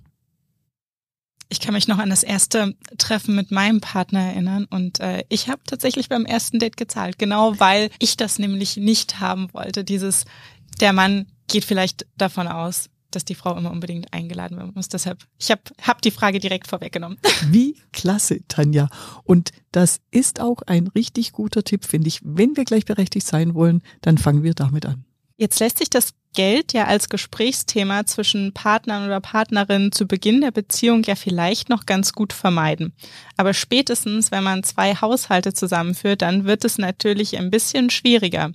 ich 1.54 1.60
kann 1.60 1.74
mich 1.74 1.86
noch 1.88 1.98
an 1.98 2.10
das 2.10 2.24
erste 2.24 2.74
Treffen 2.98 3.36
mit 3.36 3.52
meinem 3.52 3.80
Partner 3.80 4.20
erinnern 4.20 4.66
und 4.70 4.98
äh, 5.00 5.24
ich 5.28 5.48
habe 5.48 5.60
tatsächlich 5.64 6.08
beim 6.08 6.26
ersten 6.26 6.58
Date 6.58 6.76
gezahlt, 6.76 7.18
genau 7.18 7.58
weil 7.60 7.90
ich 8.00 8.16
das 8.16 8.38
nämlich 8.40 8.76
nicht 8.76 9.20
haben 9.20 9.52
wollte. 9.52 9.84
Dieses, 9.84 10.24
der 10.80 10.92
Mann 10.92 11.26
geht 11.46 11.64
vielleicht 11.64 12.06
davon 12.16 12.48
aus, 12.48 12.90
dass 13.14 13.24
die 13.24 13.34
Frau 13.34 13.56
immer 13.56 13.70
unbedingt 13.70 14.12
eingeladen 14.12 14.56
werden 14.56 14.72
muss. 14.74 14.88
Deshalb, 14.88 15.24
ich 15.38 15.50
habe 15.50 15.62
hab 15.82 16.02
die 16.02 16.10
Frage 16.10 16.40
direkt 16.40 16.66
vorweggenommen. 16.66 17.18
Wie 17.50 17.76
klasse, 17.92 18.40
Tanja. 18.48 18.88
Und 19.24 19.50
das 19.72 20.00
ist 20.10 20.40
auch 20.40 20.62
ein 20.66 20.88
richtig 20.88 21.32
guter 21.32 21.64
Tipp, 21.64 21.84
finde 21.84 22.08
ich. 22.08 22.20
Wenn 22.22 22.56
wir 22.56 22.64
gleichberechtigt 22.64 23.26
sein 23.26 23.54
wollen, 23.54 23.82
dann 24.00 24.18
fangen 24.18 24.42
wir 24.42 24.54
damit 24.54 24.86
an. 24.86 25.04
Jetzt 25.36 25.58
lässt 25.58 25.78
sich 25.78 25.90
das 25.90 26.14
Geld 26.32 26.72
ja 26.72 26.84
als 26.86 27.08
Gesprächsthema 27.08 28.06
zwischen 28.06 28.52
Partnern 28.52 29.06
oder 29.06 29.20
Partnerinnen 29.20 29.92
zu 29.92 30.06
Beginn 30.06 30.40
der 30.40 30.50
Beziehung 30.50 31.02
ja 31.04 31.14
vielleicht 31.14 31.68
noch 31.68 31.86
ganz 31.86 32.12
gut 32.12 32.32
vermeiden. 32.32 32.92
Aber 33.36 33.54
spätestens, 33.54 34.30
wenn 34.30 34.44
man 34.44 34.62
zwei 34.62 34.94
Haushalte 34.94 35.54
zusammenführt, 35.54 36.22
dann 36.22 36.44
wird 36.44 36.64
es 36.64 36.76
natürlich 36.76 37.38
ein 37.38 37.50
bisschen 37.50 37.90
schwieriger. 37.90 38.52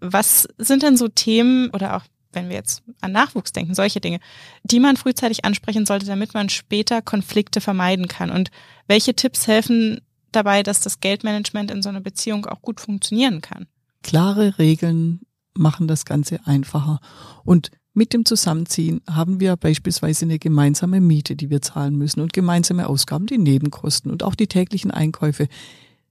Was 0.00 0.48
sind 0.58 0.82
denn 0.82 0.96
so 0.96 1.08
Themen 1.08 1.70
oder 1.70 1.96
auch 1.96 2.04
wenn 2.32 2.48
wir 2.48 2.56
jetzt 2.56 2.82
an 3.00 3.12
Nachwuchs 3.12 3.52
denken, 3.52 3.74
solche 3.74 4.00
Dinge, 4.00 4.20
die 4.62 4.80
man 4.80 4.96
frühzeitig 4.96 5.44
ansprechen 5.44 5.86
sollte, 5.86 6.06
damit 6.06 6.34
man 6.34 6.48
später 6.48 7.02
Konflikte 7.02 7.60
vermeiden 7.60 8.08
kann? 8.08 8.30
Und 8.30 8.50
welche 8.86 9.14
Tipps 9.14 9.46
helfen 9.46 10.00
dabei, 10.32 10.62
dass 10.62 10.80
das 10.80 11.00
Geldmanagement 11.00 11.70
in 11.70 11.82
so 11.82 11.88
einer 11.88 12.00
Beziehung 12.00 12.46
auch 12.46 12.62
gut 12.62 12.80
funktionieren 12.80 13.40
kann? 13.40 13.66
Klare 14.02 14.58
Regeln 14.58 15.20
machen 15.54 15.88
das 15.88 16.04
Ganze 16.04 16.40
einfacher. 16.46 17.00
Und 17.44 17.70
mit 17.92 18.12
dem 18.12 18.24
Zusammenziehen 18.24 19.00
haben 19.10 19.40
wir 19.40 19.56
beispielsweise 19.56 20.24
eine 20.24 20.38
gemeinsame 20.38 21.00
Miete, 21.00 21.34
die 21.34 21.50
wir 21.50 21.60
zahlen 21.60 21.96
müssen 21.96 22.20
und 22.20 22.32
gemeinsame 22.32 22.86
Ausgaben, 22.86 23.26
die 23.26 23.38
Nebenkosten 23.38 24.10
und 24.10 24.22
auch 24.22 24.34
die 24.34 24.46
täglichen 24.46 24.90
Einkäufe. 24.90 25.48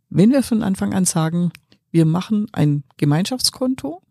Wenn 0.09 0.31
wir 0.31 0.43
von 0.43 0.61
Anfang 0.61 0.93
an 0.93 1.05
sagen, 1.05 1.51
wir 1.91 2.05
machen 2.05 2.47
ein 2.51 2.83
Gemeinschaftskonto, 2.97 4.01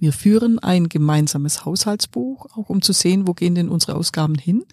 wir 0.00 0.12
führen 0.12 0.58
ein 0.58 0.88
gemeinsames 0.88 1.64
Haushaltsbuch, 1.64 2.46
auch 2.56 2.68
um 2.68 2.82
zu 2.82 2.92
sehen, 2.92 3.26
wo 3.26 3.34
gehen 3.34 3.54
denn 3.54 3.68
unsere 3.68 3.96
Ausgaben 3.96 4.36
hin. 4.36 4.64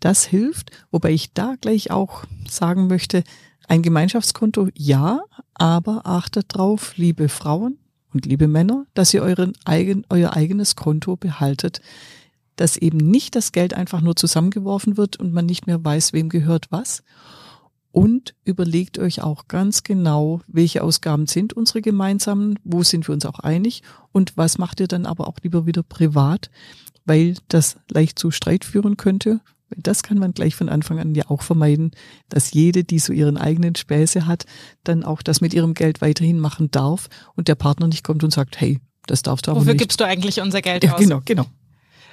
Das 0.00 0.24
hilft, 0.24 0.70
wobei 0.90 1.12
ich 1.12 1.32
da 1.32 1.54
gleich 1.60 1.90
auch 1.90 2.24
sagen 2.48 2.88
möchte, 2.88 3.24
ein 3.68 3.82
Gemeinschaftskonto 3.82 4.68
ja, 4.74 5.22
aber 5.54 6.02
achtet 6.04 6.46
drauf, 6.54 6.96
liebe 6.96 7.28
Frauen, 7.28 7.78
und 8.14 8.26
liebe 8.26 8.48
Männer, 8.48 8.86
dass 8.94 9.12
ihr 9.12 9.22
euren 9.22 9.52
eigen, 9.64 10.06
euer 10.08 10.34
eigenes 10.34 10.76
Konto 10.76 11.16
behaltet, 11.16 11.82
dass 12.56 12.76
eben 12.76 12.98
nicht 12.98 13.34
das 13.34 13.50
Geld 13.50 13.74
einfach 13.74 14.00
nur 14.00 14.14
zusammengeworfen 14.14 14.96
wird 14.96 15.16
und 15.16 15.32
man 15.32 15.46
nicht 15.46 15.66
mehr 15.66 15.84
weiß, 15.84 16.12
wem 16.12 16.28
gehört 16.28 16.66
was. 16.70 17.02
Und 17.94 18.34
überlegt 18.44 18.98
euch 18.98 19.22
auch 19.22 19.46
ganz 19.46 19.84
genau, 19.84 20.40
welche 20.48 20.82
Ausgaben 20.82 21.28
sind 21.28 21.52
unsere 21.52 21.80
gemeinsamen, 21.80 22.58
wo 22.64 22.82
sind 22.82 23.06
wir 23.08 23.12
uns 23.12 23.24
auch 23.24 23.38
einig 23.38 23.84
und 24.10 24.36
was 24.36 24.58
macht 24.58 24.80
ihr 24.80 24.88
dann 24.88 25.06
aber 25.06 25.28
auch 25.28 25.36
lieber 25.44 25.64
wieder 25.64 25.84
privat, 25.84 26.50
weil 27.04 27.36
das 27.46 27.76
leicht 27.88 28.18
zu 28.18 28.32
Streit 28.32 28.64
führen 28.64 28.96
könnte 28.96 29.40
das 29.76 30.02
kann 30.02 30.18
man 30.18 30.32
gleich 30.32 30.54
von 30.54 30.68
Anfang 30.68 30.98
an 30.98 31.14
ja 31.14 31.24
auch 31.28 31.42
vermeiden, 31.42 31.92
dass 32.28 32.52
jede, 32.52 32.84
die 32.84 32.98
so 32.98 33.12
ihren 33.12 33.36
eigenen 33.36 33.74
Späße 33.74 34.26
hat, 34.26 34.44
dann 34.84 35.04
auch 35.04 35.22
das 35.22 35.40
mit 35.40 35.54
ihrem 35.54 35.74
Geld 35.74 36.00
weiterhin 36.00 36.38
machen 36.38 36.70
darf 36.70 37.08
und 37.34 37.48
der 37.48 37.54
Partner 37.54 37.88
nicht 37.88 38.04
kommt 38.04 38.22
und 38.24 38.32
sagt, 38.32 38.60
hey, 38.60 38.78
das 39.06 39.22
darfst 39.22 39.46
du 39.46 39.50
aber 39.50 39.60
Wofür 39.60 39.72
nicht. 39.72 39.80
gibst 39.82 40.00
du 40.00 40.04
eigentlich 40.04 40.40
unser 40.40 40.62
Geld 40.62 40.84
ja, 40.84 40.94
aus? 40.94 41.00
Genau, 41.00 41.22
genau. 41.24 41.46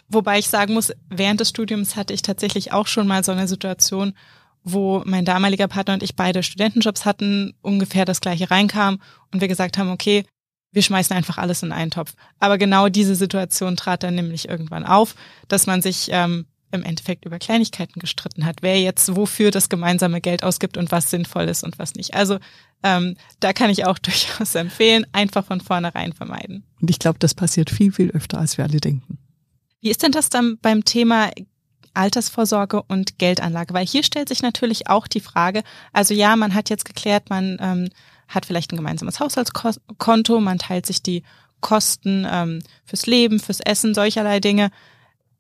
Wobei 0.10 0.40
ich 0.40 0.50
sagen 0.50 0.74
muss, 0.74 0.92
während 1.10 1.40
des 1.40 1.50
Studiums 1.50 1.96
hatte 1.96 2.14
ich 2.14 2.22
tatsächlich 2.22 2.74
auch 2.74 2.88
schon 2.88 3.08
mal 3.08 3.24
so 3.24 3.32
eine 3.32 3.48
Situation, 3.48 4.14
wo 4.64 5.02
mein 5.06 5.26
damaliger 5.26 5.68
Partner 5.68 5.96
und 5.96 6.04
ich 6.04 6.16
beide 6.16 6.44
Studentenjobs 6.44 7.06
hatten, 7.06 7.54
ungefähr 7.62 8.06
das 8.06 8.22
gleiche 8.22 8.52
reinkam 8.52 9.00
und 9.32 9.42
wir 9.42 9.48
gesagt 9.48 9.78
haben, 9.78 9.90
okay, 9.90 10.26
wir 10.72 10.82
schmeißen 10.82 11.16
einfach 11.16 11.38
alles 11.38 11.64
in 11.64 11.72
einen 11.72 11.92
Topf. 11.92 12.14
Aber 12.40 12.58
genau 12.58 12.88
diese 12.88 13.16
Situation 13.16 13.76
trat 13.76 14.04
dann 14.04 14.16
nämlich 14.16 14.48
irgendwann 14.48 14.86
auf, 14.86 15.16
dass 15.48 15.68
man 15.68 15.82
sich 15.82 16.10
ähm, 16.12 16.46
im 16.72 16.84
Endeffekt 16.84 17.26
über 17.26 17.40
Kleinigkeiten 17.40 18.00
gestritten 18.00 18.46
hat, 18.46 18.58
wer 18.62 18.80
jetzt 18.80 19.16
wofür 19.16 19.52
das 19.52 19.70
gemeinsame 19.70 20.22
Geld 20.22 20.44
ausgibt 20.44 20.78
und 20.78 20.92
was 20.92 21.10
sinnvoll 21.10 21.46
ist 21.50 21.64
und 21.64 21.78
was 21.80 21.96
nicht. 21.96 22.14
Also 22.14 22.38
ähm, 22.84 23.16
da 23.40 23.54
kann 23.54 23.70
ich 23.70 23.86
auch 23.86 24.00
durchaus 24.00 24.56
empfehlen, 24.56 25.06
einfach 25.12 25.46
von 25.46 25.62
vornherein 25.62 26.14
vermeiden. 26.14 26.64
Und 26.82 26.90
ich 26.90 27.00
glaube, 27.00 27.20
das 27.20 27.34
passiert 27.34 27.70
viel, 27.70 27.92
viel 27.92 28.12
öfter, 28.12 28.40
als 28.40 28.58
wir 28.58 28.66
alle 28.66 28.80
denken. 28.80 29.18
Wie 29.82 29.90
ist 29.90 30.04
denn 30.04 30.12
das 30.12 30.30
dann 30.30 30.58
beim 30.62 30.86
Thema 30.86 31.32
Altersvorsorge 31.94 32.84
und 32.84 33.20
Geldanlage? 33.20 33.74
Weil 33.74 33.86
hier 33.86 34.04
stellt 34.04 34.30
sich 34.30 34.42
natürlich 34.42 34.88
auch 34.88 35.08
die 35.08 35.20
Frage, 35.20 35.64
also 35.94 36.14
ja, 36.14 36.36
man 36.36 36.54
hat 36.54 36.70
jetzt 36.70 36.86
geklärt, 36.86 37.30
man 37.30 37.58
ähm, 37.60 37.90
hat 38.28 38.46
vielleicht 38.46 38.72
ein 38.72 38.78
gemeinsames 38.78 39.20
Haushaltskonto, 39.20 40.40
man 40.40 40.60
teilt 40.60 40.86
sich 40.86 41.02
die 41.02 41.24
Kosten 41.60 42.26
ähm, 42.30 42.60
fürs 42.86 43.06
Leben, 43.06 43.40
fürs 43.40 43.60
Essen, 43.60 43.94
solcherlei 43.94 44.40
Dinge. 44.40 44.72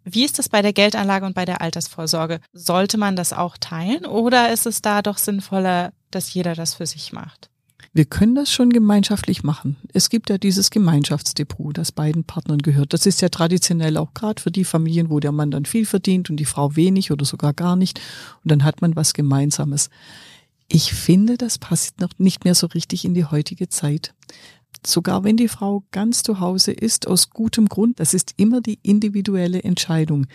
Wie 0.03 0.25
ist 0.25 0.39
das 0.39 0.49
bei 0.49 0.61
der 0.61 0.73
Geldanlage 0.73 1.25
und 1.25 1.35
bei 1.35 1.45
der 1.45 1.61
Altersvorsorge? 1.61 2.39
Sollte 2.53 2.97
man 2.97 3.15
das 3.15 3.33
auch 3.33 3.57
teilen 3.57 4.05
oder 4.05 4.51
ist 4.51 4.65
es 4.65 4.81
da 4.81 5.01
doch 5.01 5.17
sinnvoller, 5.17 5.93
dass 6.09 6.33
jeder 6.33 6.55
das 6.55 6.75
für 6.75 6.85
sich 6.85 7.13
macht? 7.13 7.49
Wir 7.93 8.05
können 8.05 8.35
das 8.35 8.49
schon 8.49 8.69
gemeinschaftlich 8.69 9.43
machen. 9.43 9.75
Es 9.93 10.09
gibt 10.09 10.29
ja 10.29 10.37
dieses 10.37 10.69
Gemeinschaftsdepot, 10.69 11.77
das 11.77 11.91
beiden 11.91 12.23
Partnern 12.23 12.59
gehört. 12.59 12.93
Das 12.93 13.05
ist 13.05 13.19
ja 13.21 13.27
traditionell 13.27 13.97
auch 13.97 14.13
gerade 14.13 14.41
für 14.41 14.51
die 14.51 14.63
Familien, 14.63 15.09
wo 15.09 15.19
der 15.19 15.33
Mann 15.33 15.51
dann 15.51 15.65
viel 15.65 15.85
verdient 15.85 16.29
und 16.29 16.37
die 16.37 16.45
Frau 16.45 16.77
wenig 16.77 17.11
oder 17.11 17.25
sogar 17.25 17.53
gar 17.53 17.75
nicht. 17.75 17.99
Und 18.43 18.51
dann 18.51 18.63
hat 18.63 18.79
man 18.81 18.95
was 18.95 19.13
Gemeinsames. 19.13 19.89
Ich 20.69 20.93
finde, 20.93 21.37
das 21.37 21.57
passt 21.57 21.99
noch 21.99 22.11
nicht 22.17 22.45
mehr 22.45 22.55
so 22.55 22.67
richtig 22.67 23.03
in 23.03 23.13
die 23.13 23.25
heutige 23.25 23.67
Zeit. 23.67 24.13
Sogar 24.87 25.25
wenn 25.25 25.35
die 25.35 25.49
Frau 25.49 25.83
ganz 25.91 26.23
zu 26.23 26.39
Hause 26.39 26.71
ist, 26.71 27.07
aus 27.07 27.29
gutem 27.29 27.67
Grund, 27.67 27.99
das 27.99 28.13
ist 28.13 28.35
immer 28.37 28.61
die 28.61 28.79
individuelle 28.83 29.63
Entscheidung, 29.63 30.27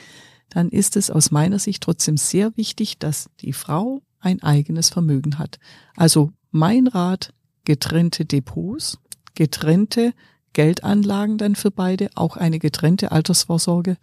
dann 0.50 0.68
ist 0.68 0.94
es 0.94 1.10
aus 1.10 1.30
meiner 1.30 1.58
Sicht 1.58 1.82
trotzdem 1.82 2.18
sehr 2.18 2.54
wichtig, 2.58 2.98
dass 2.98 3.30
die 3.40 3.54
Frau 3.54 4.02
ein 4.20 4.42
eigenes 4.42 4.90
Vermögen 4.90 5.38
hat. 5.38 5.58
Also 5.96 6.32
mein 6.50 6.86
Rat, 6.86 7.32
getrennte 7.66 8.24
Depots, 8.24 8.98
getrennte 9.34 10.14
Geldanlagen 10.54 11.36
dann 11.36 11.54
für 11.54 11.70
beide, 11.70 12.08
auch 12.14 12.38
eine 12.38 12.58
getrennte 12.58 13.12
Altersvorsorge. 13.12 13.98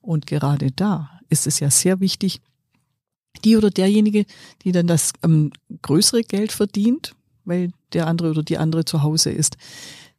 Und 0.00 0.26
gerade 0.26 0.72
da 0.72 1.20
ist 1.28 1.46
es 1.46 1.60
ja 1.60 1.70
sehr 1.70 2.00
wichtig, 2.00 2.40
die 3.44 3.56
oder 3.56 3.70
derjenige, 3.70 4.26
die 4.62 4.72
dann 4.72 4.88
das 4.88 5.12
ähm, 5.22 5.52
größere 5.82 6.22
Geld 6.22 6.50
verdient, 6.50 7.14
weil 7.44 7.70
der 7.92 8.08
andere 8.08 8.30
oder 8.30 8.42
die 8.42 8.58
andere 8.58 8.84
zu 8.84 9.02
Hause 9.02 9.30
ist, 9.30 9.56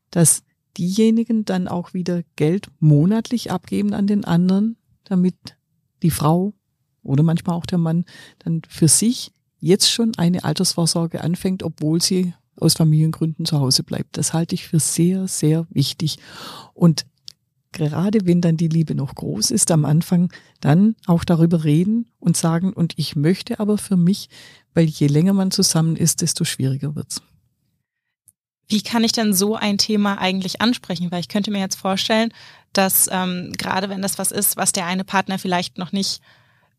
dass 0.09 0.43
diejenigen 0.77 1.43
dann 1.45 1.67
auch 1.67 1.93
wieder 1.93 2.23
Geld 2.35 2.67
monatlich 2.79 3.51
abgeben 3.51 3.93
an 3.93 4.07
den 4.07 4.23
anderen, 4.23 4.77
damit 5.03 5.35
die 6.01 6.11
Frau 6.11 6.53
oder 7.03 7.23
manchmal 7.23 7.55
auch 7.55 7.65
der 7.65 7.77
Mann 7.77 8.05
dann 8.39 8.61
für 8.67 8.87
sich 8.87 9.31
jetzt 9.59 9.91
schon 9.91 10.13
eine 10.17 10.43
Altersvorsorge 10.43 11.21
anfängt, 11.21 11.63
obwohl 11.63 12.01
sie 12.01 12.33
aus 12.59 12.73
Familiengründen 12.73 13.45
zu 13.45 13.59
Hause 13.59 13.83
bleibt. 13.83 14.17
Das 14.17 14.33
halte 14.33 14.55
ich 14.55 14.67
für 14.67 14.79
sehr, 14.79 15.27
sehr 15.27 15.67
wichtig. 15.69 16.17
Und 16.73 17.05
gerade 17.71 18.25
wenn 18.25 18.41
dann 18.41 18.57
die 18.57 18.67
Liebe 18.67 18.95
noch 18.95 19.15
groß 19.15 19.51
ist 19.51 19.71
am 19.71 19.85
Anfang, 19.85 20.31
dann 20.61 20.95
auch 21.07 21.23
darüber 21.23 21.63
reden 21.63 22.05
und 22.19 22.37
sagen, 22.37 22.71
und 22.71 22.93
ich 22.97 23.15
möchte 23.15 23.59
aber 23.59 23.77
für 23.77 23.97
mich, 23.97 24.29
weil 24.73 24.85
je 24.85 25.07
länger 25.07 25.33
man 25.33 25.51
zusammen 25.51 25.95
ist, 25.95 26.21
desto 26.21 26.45
schwieriger 26.45 26.95
wird's. 26.95 27.21
Wie 28.69 28.81
kann 28.81 29.03
ich 29.03 29.11
denn 29.11 29.33
so 29.33 29.55
ein 29.55 29.77
Thema 29.77 30.19
eigentlich 30.19 30.61
ansprechen? 30.61 31.11
Weil 31.11 31.19
ich 31.19 31.27
könnte 31.27 31.51
mir 31.51 31.59
jetzt 31.59 31.75
vorstellen, 31.75 32.33
dass 32.71 33.09
ähm, 33.11 33.51
gerade 33.57 33.89
wenn 33.89 34.01
das 34.01 34.17
was 34.17 34.31
ist, 34.31 34.55
was 34.55 34.71
der 34.71 34.85
eine 34.85 35.03
Partner 35.03 35.37
vielleicht 35.37 35.77
noch 35.77 35.91
nicht 35.91 36.21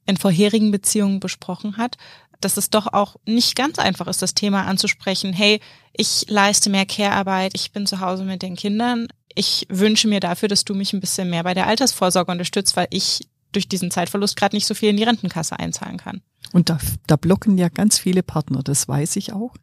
in 0.06 0.16
vorherigen 0.16 0.70
Beziehungen 0.70 1.20
besprochen 1.20 1.76
hat, 1.76 1.96
dass 2.40 2.56
es 2.56 2.70
doch 2.70 2.92
auch 2.92 3.16
nicht 3.26 3.56
ganz 3.56 3.78
einfach 3.78 4.06
ist, 4.06 4.22
das 4.22 4.34
Thema 4.34 4.66
anzusprechen. 4.66 5.32
Hey, 5.32 5.60
ich 5.92 6.26
leiste 6.28 6.70
mehr 6.70 6.86
Care-Arbeit, 6.86 7.52
ich 7.54 7.72
bin 7.72 7.86
zu 7.86 8.00
Hause 8.00 8.24
mit 8.24 8.42
den 8.42 8.56
Kindern, 8.56 9.08
ich 9.34 9.66
wünsche 9.68 10.08
mir 10.08 10.20
dafür, 10.20 10.48
dass 10.48 10.64
du 10.64 10.74
mich 10.74 10.92
ein 10.92 11.00
bisschen 11.00 11.30
mehr 11.30 11.44
bei 11.44 11.54
der 11.54 11.66
Altersvorsorge 11.66 12.30
unterstützt, 12.30 12.76
weil 12.76 12.86
ich 12.90 13.26
durch 13.52 13.68
diesen 13.68 13.90
Zeitverlust 13.90 14.36
gerade 14.36 14.56
nicht 14.56 14.66
so 14.66 14.74
viel 14.74 14.90
in 14.90 14.96
die 14.96 15.04
Rentenkasse 15.04 15.58
einzahlen 15.58 15.96
kann. 15.96 16.22
Und 16.52 16.68
da, 16.68 16.78
da 17.06 17.16
blocken 17.16 17.58
ja 17.58 17.68
ganz 17.68 17.98
viele 17.98 18.22
Partner, 18.22 18.62
das 18.62 18.88
weiß 18.88 19.16
ich 19.16 19.32
auch. 19.32 19.56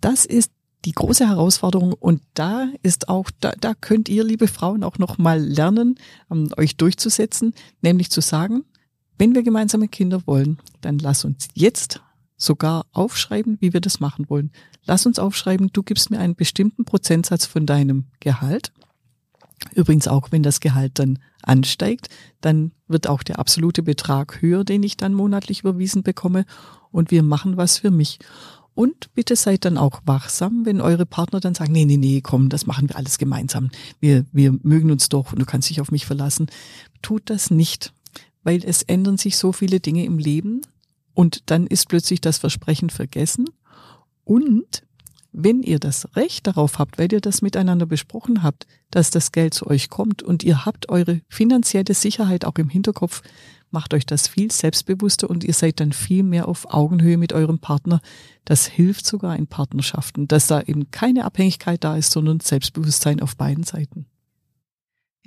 Das 0.00 0.24
ist 0.24 0.52
die 0.84 0.92
große 0.92 1.26
Herausforderung 1.26 1.92
und 1.92 2.22
da 2.34 2.68
ist 2.82 3.08
auch, 3.08 3.30
da, 3.40 3.52
da 3.58 3.74
könnt 3.74 4.08
ihr, 4.08 4.22
liebe 4.22 4.46
Frauen, 4.46 4.84
auch 4.84 4.98
noch 4.98 5.18
mal 5.18 5.40
lernen, 5.40 5.98
um, 6.28 6.50
euch 6.56 6.76
durchzusetzen, 6.76 7.52
nämlich 7.82 8.10
zu 8.10 8.20
sagen, 8.20 8.64
wenn 9.18 9.34
wir 9.34 9.42
gemeinsame 9.42 9.88
Kinder 9.88 10.22
wollen, 10.26 10.58
dann 10.80 10.98
lass 10.98 11.24
uns 11.24 11.48
jetzt 11.54 12.00
sogar 12.36 12.86
aufschreiben, 12.92 13.58
wie 13.60 13.72
wir 13.72 13.80
das 13.80 14.00
machen 14.00 14.26
wollen. 14.28 14.52
Lass 14.84 15.06
uns 15.06 15.18
aufschreiben, 15.18 15.70
du 15.72 15.82
gibst 15.82 16.10
mir 16.10 16.20
einen 16.20 16.36
bestimmten 16.36 16.84
Prozentsatz 16.84 17.44
von 17.44 17.66
deinem 17.66 18.06
Gehalt. 18.20 18.72
Übrigens 19.74 20.06
auch, 20.06 20.30
wenn 20.30 20.44
das 20.44 20.60
Gehalt 20.60 20.98
dann 21.00 21.18
ansteigt, 21.42 22.08
dann 22.40 22.72
wird 22.86 23.08
auch 23.08 23.22
der 23.22 23.40
absolute 23.40 23.82
Betrag 23.82 24.40
höher, 24.40 24.64
den 24.64 24.82
ich 24.82 24.96
dann 24.96 25.14
monatlich 25.14 25.60
überwiesen 25.60 26.04
bekomme. 26.04 26.44
Und 26.92 27.10
wir 27.10 27.22
machen 27.22 27.56
was 27.56 27.78
für 27.78 27.90
mich. 27.90 28.18
Und 28.78 29.12
bitte 29.12 29.34
seid 29.34 29.64
dann 29.64 29.76
auch 29.76 30.02
wachsam, 30.04 30.64
wenn 30.64 30.80
eure 30.80 31.04
Partner 31.04 31.40
dann 31.40 31.56
sagen, 31.56 31.72
nee, 31.72 31.84
nee, 31.84 31.96
nee, 31.96 32.20
komm, 32.20 32.48
das 32.48 32.64
machen 32.64 32.88
wir 32.88 32.96
alles 32.96 33.18
gemeinsam. 33.18 33.70
Wir, 33.98 34.24
wir 34.30 34.56
mögen 34.62 34.92
uns 34.92 35.08
doch 35.08 35.32
und 35.32 35.40
du 35.40 35.46
kannst 35.46 35.68
dich 35.68 35.80
auf 35.80 35.90
mich 35.90 36.06
verlassen. 36.06 36.46
Tut 37.02 37.22
das 37.28 37.50
nicht, 37.50 37.92
weil 38.48 38.64
es 38.64 38.82
ändern 38.82 39.18
sich 39.18 39.36
so 39.36 39.52
viele 39.52 39.78
Dinge 39.78 40.06
im 40.06 40.16
Leben 40.16 40.62
und 41.12 41.50
dann 41.50 41.66
ist 41.66 41.86
plötzlich 41.86 42.22
das 42.22 42.38
Versprechen 42.38 42.88
vergessen 42.88 43.44
und 44.24 44.84
wenn 45.32 45.62
ihr 45.62 45.78
das 45.78 46.16
Recht 46.16 46.46
darauf 46.46 46.78
habt, 46.78 46.96
weil 46.96 47.12
ihr 47.12 47.20
das 47.20 47.42
miteinander 47.42 47.84
besprochen 47.84 48.42
habt, 48.42 48.66
dass 48.90 49.10
das 49.10 49.32
Geld 49.32 49.52
zu 49.52 49.66
euch 49.66 49.90
kommt 49.90 50.22
und 50.22 50.44
ihr 50.44 50.64
habt 50.64 50.88
eure 50.88 51.20
finanzielle 51.28 51.92
Sicherheit 51.92 52.46
auch 52.46 52.54
im 52.56 52.70
Hinterkopf, 52.70 53.20
macht 53.70 53.92
euch 53.92 54.06
das 54.06 54.28
viel 54.28 54.50
selbstbewusster 54.50 55.28
und 55.28 55.44
ihr 55.44 55.52
seid 55.52 55.78
dann 55.78 55.92
viel 55.92 56.22
mehr 56.22 56.48
auf 56.48 56.72
Augenhöhe 56.72 57.18
mit 57.18 57.34
eurem 57.34 57.58
Partner. 57.58 58.00
Das 58.46 58.64
hilft 58.64 59.04
sogar 59.04 59.36
in 59.36 59.46
Partnerschaften, 59.46 60.26
dass 60.26 60.46
da 60.46 60.62
eben 60.62 60.90
keine 60.90 61.26
Abhängigkeit 61.26 61.84
da 61.84 61.98
ist, 61.98 62.12
sondern 62.12 62.40
Selbstbewusstsein 62.40 63.20
auf 63.20 63.36
beiden 63.36 63.64
Seiten. 63.64 64.06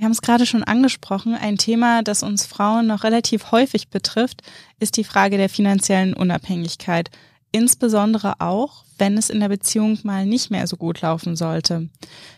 Wir 0.02 0.06
haben 0.06 0.14
es 0.14 0.24
gerade 0.24 0.48
schon 0.48 0.64
angesprochen. 0.64 1.36
Ein 1.36 1.60
Thema, 1.60 2.02
das 2.02 2.24
uns 2.24 2.48
Frauen 2.48 2.88
noch 2.88 3.04
relativ 3.04 3.52
häufig 3.52 3.90
betrifft, 3.90 4.42
ist 4.80 4.98
die 4.98 5.04
Frage 5.04 5.38
der 5.38 5.48
finanziellen 5.48 6.16
Unabhängigkeit 6.16 7.12
insbesondere 7.52 8.42
auch, 8.42 8.84
wenn 8.98 9.16
es 9.16 9.30
in 9.30 9.42
der 9.42 9.50
Beziehung 9.50 10.00
mal 10.02 10.26
nicht 10.26 10.50
mehr 10.50 10.66
so 10.66 10.76
gut 10.76 11.02
laufen 11.02 11.36
sollte. 11.36 11.88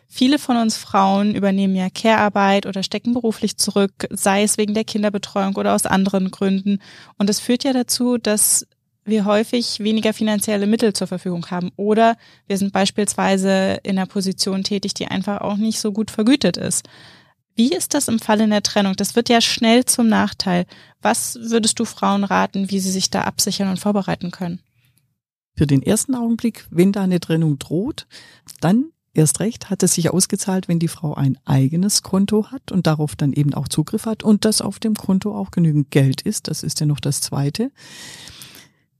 Viele 0.09 0.39
von 0.39 0.57
uns 0.57 0.75
Frauen 0.75 1.35
übernehmen 1.35 1.73
ja 1.73 1.89
Care-Arbeit 1.89 2.65
oder 2.65 2.83
stecken 2.83 3.13
beruflich 3.13 3.55
zurück, 3.55 4.07
sei 4.09 4.43
es 4.43 4.57
wegen 4.57 4.73
der 4.73 4.83
Kinderbetreuung 4.83 5.55
oder 5.55 5.73
aus 5.73 5.85
anderen 5.85 6.31
Gründen. 6.31 6.79
Und 7.17 7.29
das 7.29 7.39
führt 7.39 7.63
ja 7.63 7.71
dazu, 7.71 8.17
dass 8.17 8.67
wir 9.05 9.23
häufig 9.23 9.79
weniger 9.79 10.11
finanzielle 10.11 10.67
Mittel 10.67 10.91
zur 10.91 11.07
Verfügung 11.07 11.49
haben 11.49 11.71
oder 11.77 12.17
wir 12.47 12.57
sind 12.57 12.73
beispielsweise 12.73 13.79
in 13.83 13.97
einer 13.97 14.07
Position 14.07 14.63
tätig, 14.63 14.95
die 14.95 15.07
einfach 15.07 15.39
auch 15.39 15.55
nicht 15.55 15.79
so 15.79 15.93
gut 15.93 16.11
vergütet 16.11 16.57
ist. 16.57 16.83
Wie 17.55 17.71
ist 17.71 17.93
das 17.93 18.07
im 18.07 18.19
Fall 18.19 18.41
in 18.41 18.49
der 18.49 18.63
Trennung? 18.63 18.95
Das 18.95 19.15
wird 19.15 19.29
ja 19.29 19.39
schnell 19.39 19.85
zum 19.85 20.07
Nachteil. 20.07 20.65
Was 21.01 21.37
würdest 21.39 21.79
du 21.79 21.85
Frauen 21.85 22.23
raten, 22.23 22.71
wie 22.71 22.79
sie 22.79 22.91
sich 22.91 23.09
da 23.09 23.21
absichern 23.21 23.69
und 23.69 23.79
vorbereiten 23.79 24.31
können? 24.31 24.59
Für 25.55 25.67
den 25.67 25.83
ersten 25.83 26.15
Augenblick, 26.15 26.65
wenn 26.71 26.91
da 26.91 27.03
eine 27.03 27.19
Trennung 27.19 27.59
droht, 27.59 28.07
dann 28.59 28.85
erst 29.13 29.39
recht 29.39 29.69
hat 29.69 29.83
es 29.83 29.93
sich 29.93 30.09
ausgezahlt, 30.09 30.67
wenn 30.67 30.79
die 30.79 30.87
Frau 30.87 31.13
ein 31.13 31.37
eigenes 31.45 32.01
Konto 32.01 32.49
hat 32.49 32.71
und 32.71 32.87
darauf 32.87 33.15
dann 33.15 33.33
eben 33.33 33.53
auch 33.53 33.67
Zugriff 33.67 34.07
hat 34.07 34.23
und 34.23 34.45
dass 34.45 34.61
auf 34.61 34.79
dem 34.79 34.95
Konto 34.95 35.37
auch 35.37 35.51
genügend 35.51 35.91
Geld 35.91 36.21
ist. 36.21 36.47
Das 36.47 36.63
ist 36.63 36.79
ja 36.79 36.87
noch 36.87 36.99
das 36.99 37.21
Zweite. 37.21 37.71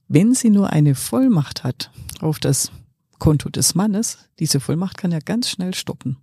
Wenn 0.06 0.34
sie 0.34 0.50
nur 0.50 0.70
eine 0.70 0.94
Vollmacht 0.94 1.64
hat 1.64 1.90
auf 2.20 2.38
das 2.38 2.70
Konto 3.18 3.48
des 3.48 3.74
Mannes, 3.74 4.18
diese 4.38 4.60
Vollmacht 4.60 4.96
kann 4.96 5.10
ja 5.10 5.18
ganz 5.18 5.48
schnell 5.48 5.74
stoppen. 5.74 6.18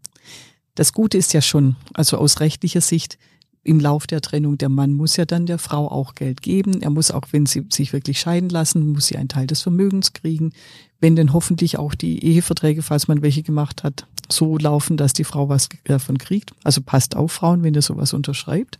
Das 0.75 0.93
Gute 0.93 1.17
ist 1.17 1.33
ja 1.33 1.41
schon, 1.41 1.75
also 1.93 2.17
aus 2.17 2.39
rechtlicher 2.39 2.81
Sicht, 2.81 3.17
im 3.63 3.79
Lauf 3.79 4.07
der 4.07 4.21
Trennung, 4.21 4.57
der 4.57 4.69
Mann 4.69 4.93
muss 4.93 5.17
ja 5.17 5.25
dann 5.25 5.45
der 5.45 5.59
Frau 5.59 5.87
auch 5.87 6.15
Geld 6.15 6.41
geben. 6.41 6.81
Er 6.81 6.89
muss 6.89 7.11
auch, 7.11 7.27
wenn 7.31 7.45
sie 7.45 7.67
sich 7.69 7.93
wirklich 7.93 8.19
scheiden 8.19 8.49
lassen, 8.49 8.91
muss 8.91 9.07
sie 9.07 9.17
einen 9.17 9.29
Teil 9.29 9.45
des 9.45 9.61
Vermögens 9.61 10.13
kriegen. 10.13 10.51
Wenn 10.99 11.15
denn 11.15 11.33
hoffentlich 11.33 11.77
auch 11.77 11.93
die 11.93 12.25
Eheverträge, 12.25 12.81
falls 12.81 13.07
man 13.07 13.21
welche 13.21 13.43
gemacht 13.43 13.83
hat, 13.83 14.07
so 14.29 14.57
laufen, 14.57 14.97
dass 14.97 15.13
die 15.13 15.23
Frau 15.23 15.47
was 15.47 15.69
davon 15.83 16.17
kriegt. 16.17 16.53
Also 16.63 16.81
passt 16.81 17.15
auf 17.15 17.31
Frauen, 17.31 17.61
wenn 17.61 17.75
ihr 17.75 17.81
sowas 17.83 18.13
unterschreibt. 18.13 18.79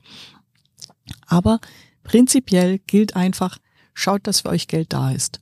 Aber 1.28 1.60
prinzipiell 2.04 2.80
gilt 2.80 3.16
einfach, 3.16 3.60
schaut, 3.94 4.26
dass 4.26 4.42
für 4.42 4.50
euch 4.50 4.68
Geld 4.68 4.94
da 4.94 5.12
ist. 5.12 5.42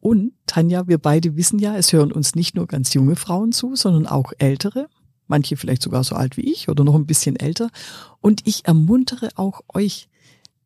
Und 0.00 0.32
Tanja, 0.46 0.88
wir 0.88 0.98
beide 0.98 1.36
wissen 1.36 1.58
ja, 1.58 1.76
es 1.76 1.92
hören 1.92 2.10
uns 2.10 2.34
nicht 2.34 2.56
nur 2.56 2.66
ganz 2.66 2.94
junge 2.94 3.16
Frauen 3.16 3.52
zu, 3.52 3.76
sondern 3.76 4.06
auch 4.06 4.32
ältere 4.38 4.88
manche 5.30 5.56
vielleicht 5.56 5.82
sogar 5.82 6.04
so 6.04 6.14
alt 6.14 6.36
wie 6.36 6.52
ich 6.52 6.68
oder 6.68 6.84
noch 6.84 6.94
ein 6.94 7.06
bisschen 7.06 7.36
älter. 7.36 7.70
Und 8.20 8.46
ich 8.46 8.66
ermuntere 8.66 9.30
auch 9.36 9.62
euch, 9.72 10.08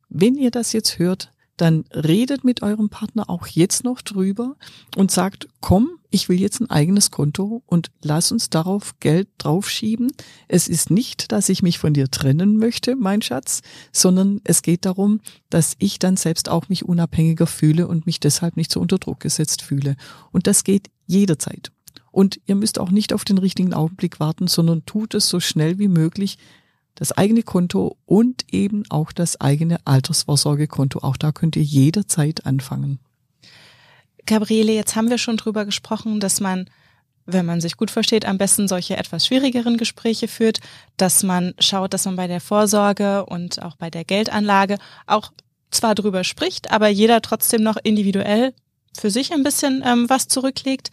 wenn 0.09 0.35
ihr 0.37 0.51
das 0.51 0.73
jetzt 0.73 0.99
hört, 0.99 1.31
dann 1.57 1.85
redet 1.95 2.43
mit 2.43 2.63
eurem 2.63 2.89
Partner 2.89 3.31
auch 3.31 3.47
jetzt 3.47 3.85
noch 3.85 4.03
drüber 4.03 4.57
und 4.97 5.11
sagt, 5.11 5.49
komm, 5.61 5.99
ich 6.11 6.29
will 6.29 6.41
jetzt 6.41 6.61
ein 6.61 6.71
eigenes 6.71 7.11
Konto 7.11 7.63
und 7.67 7.91
lass 8.03 8.33
uns 8.33 8.51
darauf 8.51 8.99
Geld 9.01 9.29
draufschieben. 9.39 10.13
Es 10.49 10.69
ist 10.69 10.91
nicht, 10.91 11.33
dass 11.33 11.49
ich 11.49 11.63
mich 11.63 11.79
von 11.79 11.95
dir 11.95 12.11
trennen 12.11 12.57
möchte, 12.57 12.97
mein 12.97 13.23
Schatz, 13.23 13.63
sondern 13.93 14.41
es 14.45 14.63
geht 14.63 14.85
darum, 14.85 15.21
dass 15.51 15.77
ich 15.79 15.99
dann 15.99 16.17
selbst 16.17 16.49
auch 16.49 16.69
mich 16.69 16.85
unabhängiger 16.85 17.47
fühle 17.47 17.87
und 17.87 18.07
mich 18.07 18.21
deshalb 18.21 18.57
nicht 18.57 18.73
so 18.73 18.81
unter 18.81 18.99
Druck 18.99 19.21
gesetzt 19.21 19.63
fühle. 19.63 19.97
Und 20.33 20.47
das 20.47 20.65
geht 20.65 20.91
jederzeit. 21.07 21.71
Und 22.15 22.41
ihr 22.47 22.55
müsst 22.55 22.79
auch 22.79 22.93
nicht 22.93 23.13
auf 23.13 23.25
den 23.25 23.39
richtigen 23.39 23.75
Augenblick 23.75 24.21
warten, 24.21 24.47
sondern 24.47 24.87
tut 24.87 25.15
es 25.15 25.29
so 25.29 25.41
schnell 25.41 25.81
wie 25.81 25.89
möglich. 25.89 26.39
Das 26.95 27.11
eigene 27.11 27.43
Konto 27.43 27.97
und 28.07 28.45
eben 28.53 28.85
auch 28.89 29.11
das 29.11 29.41
eigene 29.41 29.85
Altersvorsorgekonto. 29.85 31.01
Auch 31.01 31.17
da 31.17 31.33
könnt 31.33 31.57
ihr 31.57 31.65
jederzeit 31.65 32.47
anfangen. 32.47 33.01
Gabriele, 34.27 34.73
jetzt 34.73 34.95
haben 34.95 35.11
wir 35.11 35.19
schon 35.19 35.37
drüber 35.37 35.65
gesprochen, 35.65 36.21
dass 36.21 36.41
man 36.41 36.71
wenn 37.27 37.47
man 37.47 37.63
sich 37.63 37.79
gut 37.79 37.91
versteht, 37.91 38.27
am 38.27 38.37
besten 38.37 38.69
solche 38.69 38.99
etwas 38.99 39.27
schwierigeren 39.27 39.79
Gespräche 39.79 40.29
führt, 40.29 40.61
dass 40.99 41.23
man 41.23 41.55
schaut, 41.59 41.95
dass 41.95 42.05
man 42.05 42.17
bei 42.17 42.27
der 42.27 42.43
Vorsorge 42.43 43.25
und 43.25 43.63
auch 43.63 43.77
bei 43.77 43.89
der 43.89 44.05
Geldanlage 44.05 44.77
auch 45.07 45.33
zwar 45.71 45.95
drüber 45.95 46.23
spricht, 46.23 46.71
aber 46.71 46.89
jeder 46.89 47.23
trotzdem 47.23 47.63
noch 47.63 47.79
individuell 47.83 48.53
für 48.95 49.11
sich 49.11 49.33
ein 49.33 49.43
bisschen 49.43 49.83
ähm, 49.87 50.11
was 50.11 50.29
zurücklegt, 50.29 50.91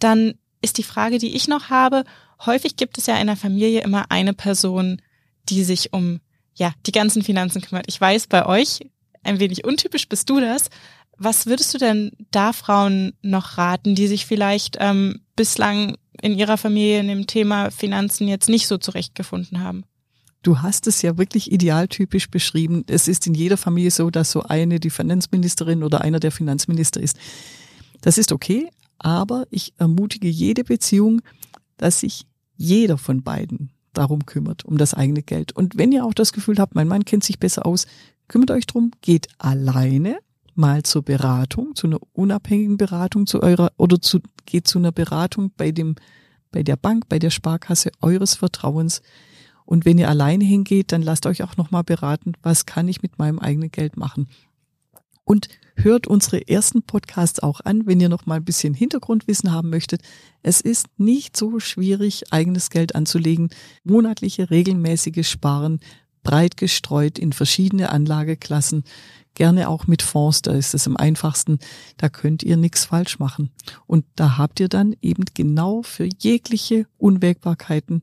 dann 0.00 0.34
ist 0.62 0.78
die 0.78 0.82
Frage, 0.82 1.18
die 1.18 1.34
ich 1.34 1.48
noch 1.48 1.70
habe, 1.70 2.04
häufig 2.44 2.76
gibt 2.76 2.98
es 2.98 3.06
ja 3.06 3.16
in 3.18 3.26
der 3.26 3.36
Familie 3.36 3.80
immer 3.80 4.10
eine 4.10 4.34
Person, 4.34 5.00
die 5.48 5.64
sich 5.64 5.92
um 5.92 6.20
ja, 6.54 6.72
die 6.86 6.92
ganzen 6.92 7.22
Finanzen 7.22 7.62
kümmert. 7.62 7.86
Ich 7.88 8.00
weiß, 8.00 8.26
bei 8.26 8.46
euch, 8.46 8.80
ein 9.22 9.40
wenig 9.40 9.64
untypisch 9.64 10.08
bist 10.08 10.28
du 10.28 10.40
das. 10.40 10.68
Was 11.16 11.46
würdest 11.46 11.74
du 11.74 11.78
denn 11.78 12.12
da 12.30 12.52
Frauen 12.52 13.12
noch 13.22 13.58
raten, 13.58 13.94
die 13.94 14.06
sich 14.06 14.26
vielleicht 14.26 14.76
ähm, 14.80 15.20
bislang 15.36 15.96
in 16.22 16.38
ihrer 16.38 16.56
Familie 16.56 17.00
in 17.00 17.08
dem 17.08 17.26
Thema 17.26 17.70
Finanzen 17.70 18.28
jetzt 18.28 18.48
nicht 18.48 18.66
so 18.66 18.78
zurechtgefunden 18.78 19.60
haben? 19.60 19.84
Du 20.42 20.62
hast 20.62 20.86
es 20.86 21.02
ja 21.02 21.18
wirklich 21.18 21.52
idealtypisch 21.52 22.30
beschrieben. 22.30 22.84
Es 22.86 23.08
ist 23.08 23.26
in 23.26 23.34
jeder 23.34 23.58
Familie 23.58 23.90
so, 23.90 24.08
dass 24.08 24.30
so 24.30 24.42
eine 24.42 24.80
die 24.80 24.88
Finanzministerin 24.88 25.82
oder 25.82 26.00
einer 26.00 26.20
der 26.20 26.32
Finanzminister 26.32 27.00
ist. 27.00 27.18
Das 28.00 28.16
ist 28.16 28.32
okay, 28.32 28.70
aber 29.00 29.46
ich 29.50 29.72
ermutige 29.78 30.28
jede 30.28 30.62
Beziehung, 30.62 31.22
dass 31.76 32.00
sich 32.00 32.26
jeder 32.56 32.98
von 32.98 33.22
beiden 33.22 33.70
darum 33.92 34.26
kümmert, 34.26 34.64
um 34.64 34.78
das 34.78 34.94
eigene 34.94 35.22
Geld. 35.22 35.52
Und 35.52 35.76
wenn 35.76 35.92
ihr 35.92 36.04
auch 36.04 36.14
das 36.14 36.32
Gefühl 36.32 36.58
habt, 36.58 36.74
mein 36.74 36.86
Mann 36.86 37.04
kennt 37.04 37.24
sich 37.24 37.38
besser 37.38 37.66
aus, 37.66 37.86
kümmert 38.28 38.50
euch 38.50 38.66
drum, 38.66 38.92
geht 39.00 39.28
alleine 39.38 40.18
mal 40.54 40.82
zur 40.82 41.02
Beratung, 41.02 41.74
zu 41.74 41.86
einer 41.86 41.98
unabhängigen 42.12 42.76
Beratung 42.76 43.26
zu 43.26 43.42
eurer 43.42 43.72
oder 43.78 44.00
zu, 44.00 44.20
geht 44.46 44.68
zu 44.68 44.78
einer 44.78 44.92
Beratung 44.92 45.50
bei 45.56 45.72
dem, 45.72 45.96
bei 46.52 46.62
der 46.62 46.76
Bank, 46.76 47.08
bei 47.08 47.18
der 47.18 47.30
Sparkasse 47.30 47.90
eures 48.00 48.34
Vertrauens. 48.34 49.00
Und 49.64 49.84
wenn 49.84 49.98
ihr 49.98 50.08
alleine 50.08 50.44
hingeht, 50.44 50.92
dann 50.92 51.02
lasst 51.02 51.26
euch 51.26 51.42
auch 51.42 51.56
nochmal 51.56 51.84
beraten, 51.84 52.34
was 52.42 52.66
kann 52.66 52.88
ich 52.88 53.02
mit 53.02 53.18
meinem 53.18 53.38
eigenen 53.38 53.70
Geld 53.70 53.96
machen. 53.96 54.28
Und 55.24 55.48
hört 55.76 56.06
unsere 56.06 56.48
ersten 56.48 56.82
Podcasts 56.82 57.40
auch 57.40 57.60
an, 57.60 57.86
wenn 57.86 58.00
ihr 58.00 58.08
noch 58.08 58.26
mal 58.26 58.36
ein 58.36 58.44
bisschen 58.44 58.74
Hintergrundwissen 58.74 59.52
haben 59.52 59.70
möchtet. 59.70 60.02
Es 60.42 60.60
ist 60.60 60.86
nicht 60.98 61.36
so 61.36 61.60
schwierig, 61.60 62.32
eigenes 62.32 62.70
Geld 62.70 62.94
anzulegen. 62.94 63.50
Monatliche, 63.84 64.50
regelmäßige 64.50 65.28
Sparen, 65.28 65.80
breit 66.22 66.56
gestreut 66.56 67.18
in 67.18 67.32
verschiedene 67.32 67.90
Anlageklassen, 67.90 68.84
gerne 69.34 69.68
auch 69.68 69.86
mit 69.86 70.02
Fonds, 70.02 70.42
da 70.42 70.52
ist 70.52 70.74
es 70.74 70.86
am 70.86 70.96
einfachsten, 70.96 71.58
da 71.96 72.08
könnt 72.08 72.42
ihr 72.42 72.56
nichts 72.56 72.84
falsch 72.84 73.18
machen. 73.18 73.50
Und 73.86 74.04
da 74.16 74.36
habt 74.36 74.60
ihr 74.60 74.68
dann 74.68 74.94
eben 75.00 75.24
genau 75.34 75.82
für 75.82 76.08
jegliche 76.18 76.86
Unwägbarkeiten 76.98 78.02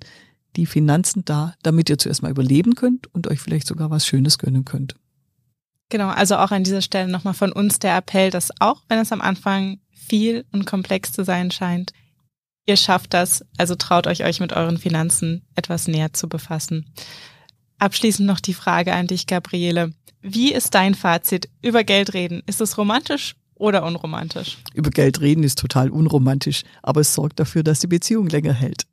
die 0.55 0.65
Finanzen 0.65 1.23
da, 1.25 1.53
damit 1.61 1.89
ihr 1.89 1.97
zuerst 1.99 2.23
mal 2.23 2.31
überleben 2.31 2.75
könnt 2.75 3.13
und 3.13 3.27
euch 3.27 3.39
vielleicht 3.39 3.67
sogar 3.67 3.91
was 3.91 4.07
Schönes 4.07 4.39
gönnen 4.39 4.65
könnt. 4.65 4.95
Genau, 5.89 6.09
also 6.09 6.37
auch 6.37 6.51
an 6.51 6.63
dieser 6.63 6.81
Stelle 6.81 7.09
nochmal 7.09 7.33
von 7.33 7.51
uns 7.51 7.79
der 7.79 7.95
Appell, 7.95 8.29
dass 8.29 8.51
auch 8.59 8.81
wenn 8.89 8.99
es 8.99 9.11
am 9.11 9.21
Anfang 9.21 9.79
viel 9.91 10.45
und 10.51 10.65
komplex 10.65 11.11
zu 11.11 11.23
sein 11.23 11.51
scheint, 11.51 11.93
ihr 12.65 12.77
schafft 12.77 13.13
das, 13.13 13.45
also 13.57 13.75
traut 13.75 14.07
euch, 14.07 14.23
euch 14.23 14.39
mit 14.39 14.53
euren 14.53 14.77
Finanzen 14.77 15.43
etwas 15.55 15.87
näher 15.87 16.13
zu 16.13 16.27
befassen. 16.27 16.85
Abschließend 17.79 18.27
noch 18.27 18.39
die 18.39 18.53
Frage 18.53 18.93
an 18.93 19.07
dich, 19.07 19.27
Gabriele. 19.27 19.93
Wie 20.21 20.51
ist 20.51 20.73
dein 20.73 20.95
Fazit 20.95 21.49
über 21.61 21.83
Geld 21.83 22.13
reden? 22.13 22.41
Ist 22.47 22.59
es 22.59 22.77
romantisch 22.77 23.35
oder 23.55 23.83
unromantisch? 23.85 24.57
Über 24.73 24.89
Geld 24.89 25.21
reden 25.21 25.43
ist 25.43 25.59
total 25.59 25.89
unromantisch, 25.89 26.63
aber 26.83 27.01
es 27.01 27.13
sorgt 27.13 27.39
dafür, 27.39 27.63
dass 27.63 27.79
die 27.79 27.87
Beziehung 27.87 28.27
länger 28.27 28.53
hält. 28.53 28.87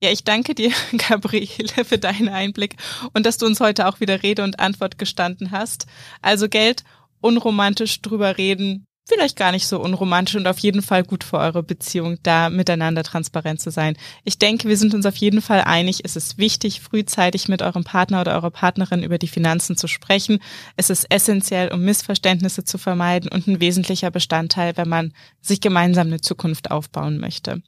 Ja, 0.00 0.12
ich 0.12 0.22
danke 0.22 0.54
dir, 0.54 0.70
Gabriele, 1.08 1.84
für 1.84 1.98
deinen 1.98 2.28
Einblick 2.28 2.76
und 3.14 3.26
dass 3.26 3.38
du 3.38 3.46
uns 3.46 3.58
heute 3.60 3.88
auch 3.88 3.98
wieder 4.00 4.22
Rede 4.22 4.44
und 4.44 4.60
Antwort 4.60 4.96
gestanden 4.96 5.50
hast. 5.50 5.86
Also 6.22 6.48
Geld, 6.48 6.84
unromantisch 7.20 8.00
drüber 8.00 8.38
reden, 8.38 8.86
vielleicht 9.08 9.36
gar 9.36 9.52
nicht 9.52 9.66
so 9.66 9.80
unromantisch 9.80 10.36
und 10.36 10.46
auf 10.46 10.58
jeden 10.58 10.82
Fall 10.82 11.02
gut 11.02 11.24
für 11.24 11.38
eure 11.38 11.62
Beziehung, 11.62 12.18
da 12.22 12.50
miteinander 12.50 13.02
transparent 13.02 13.60
zu 13.60 13.70
sein. 13.70 13.96
Ich 14.24 14.38
denke, 14.38 14.68
wir 14.68 14.76
sind 14.76 14.94
uns 14.94 15.06
auf 15.06 15.16
jeden 15.16 15.40
Fall 15.40 15.62
einig, 15.62 16.02
es 16.04 16.14
ist 16.14 16.38
wichtig, 16.38 16.80
frühzeitig 16.80 17.48
mit 17.48 17.62
eurem 17.62 17.84
Partner 17.84 18.20
oder 18.20 18.34
eurer 18.34 18.50
Partnerin 18.50 19.02
über 19.02 19.18
die 19.18 19.28
Finanzen 19.28 19.76
zu 19.76 19.88
sprechen. 19.88 20.40
Es 20.76 20.90
ist 20.90 21.06
essentiell, 21.10 21.72
um 21.72 21.80
Missverständnisse 21.80 22.64
zu 22.64 22.78
vermeiden 22.78 23.30
und 23.30 23.46
ein 23.46 23.60
wesentlicher 23.60 24.10
Bestandteil, 24.10 24.76
wenn 24.76 24.88
man 24.88 25.12
sich 25.40 25.60
gemeinsam 25.60 26.08
eine 26.08 26.20
Zukunft 26.20 26.70
aufbauen 26.70 27.18
möchte. 27.18 27.62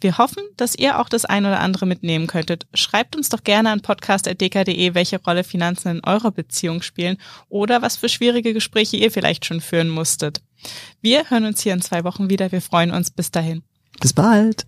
Wir 0.00 0.18
hoffen, 0.18 0.42
dass 0.56 0.74
ihr 0.74 0.98
auch 0.98 1.08
das 1.08 1.24
ein 1.24 1.46
oder 1.46 1.60
andere 1.60 1.86
mitnehmen 1.86 2.26
könntet. 2.26 2.66
Schreibt 2.74 3.16
uns 3.16 3.28
doch 3.28 3.44
gerne 3.44 3.70
an 3.70 3.82
podcast.dk.de, 3.82 4.94
welche 4.94 5.22
Rolle 5.22 5.44
Finanzen 5.44 5.88
in 5.88 6.04
eurer 6.04 6.32
Beziehung 6.32 6.82
spielen 6.82 7.18
oder 7.48 7.82
was 7.82 7.96
für 7.96 8.08
schwierige 8.08 8.52
Gespräche 8.52 8.96
ihr 8.96 9.10
vielleicht 9.10 9.44
schon 9.44 9.60
führen 9.60 9.88
musstet. 9.88 10.40
Wir 11.00 11.30
hören 11.30 11.44
uns 11.44 11.60
hier 11.60 11.72
in 11.72 11.82
zwei 11.82 12.04
Wochen 12.04 12.30
wieder. 12.30 12.52
Wir 12.52 12.60
freuen 12.60 12.90
uns. 12.90 13.10
Bis 13.10 13.30
dahin. 13.30 13.62
Bis 14.00 14.12
bald. 14.12 14.66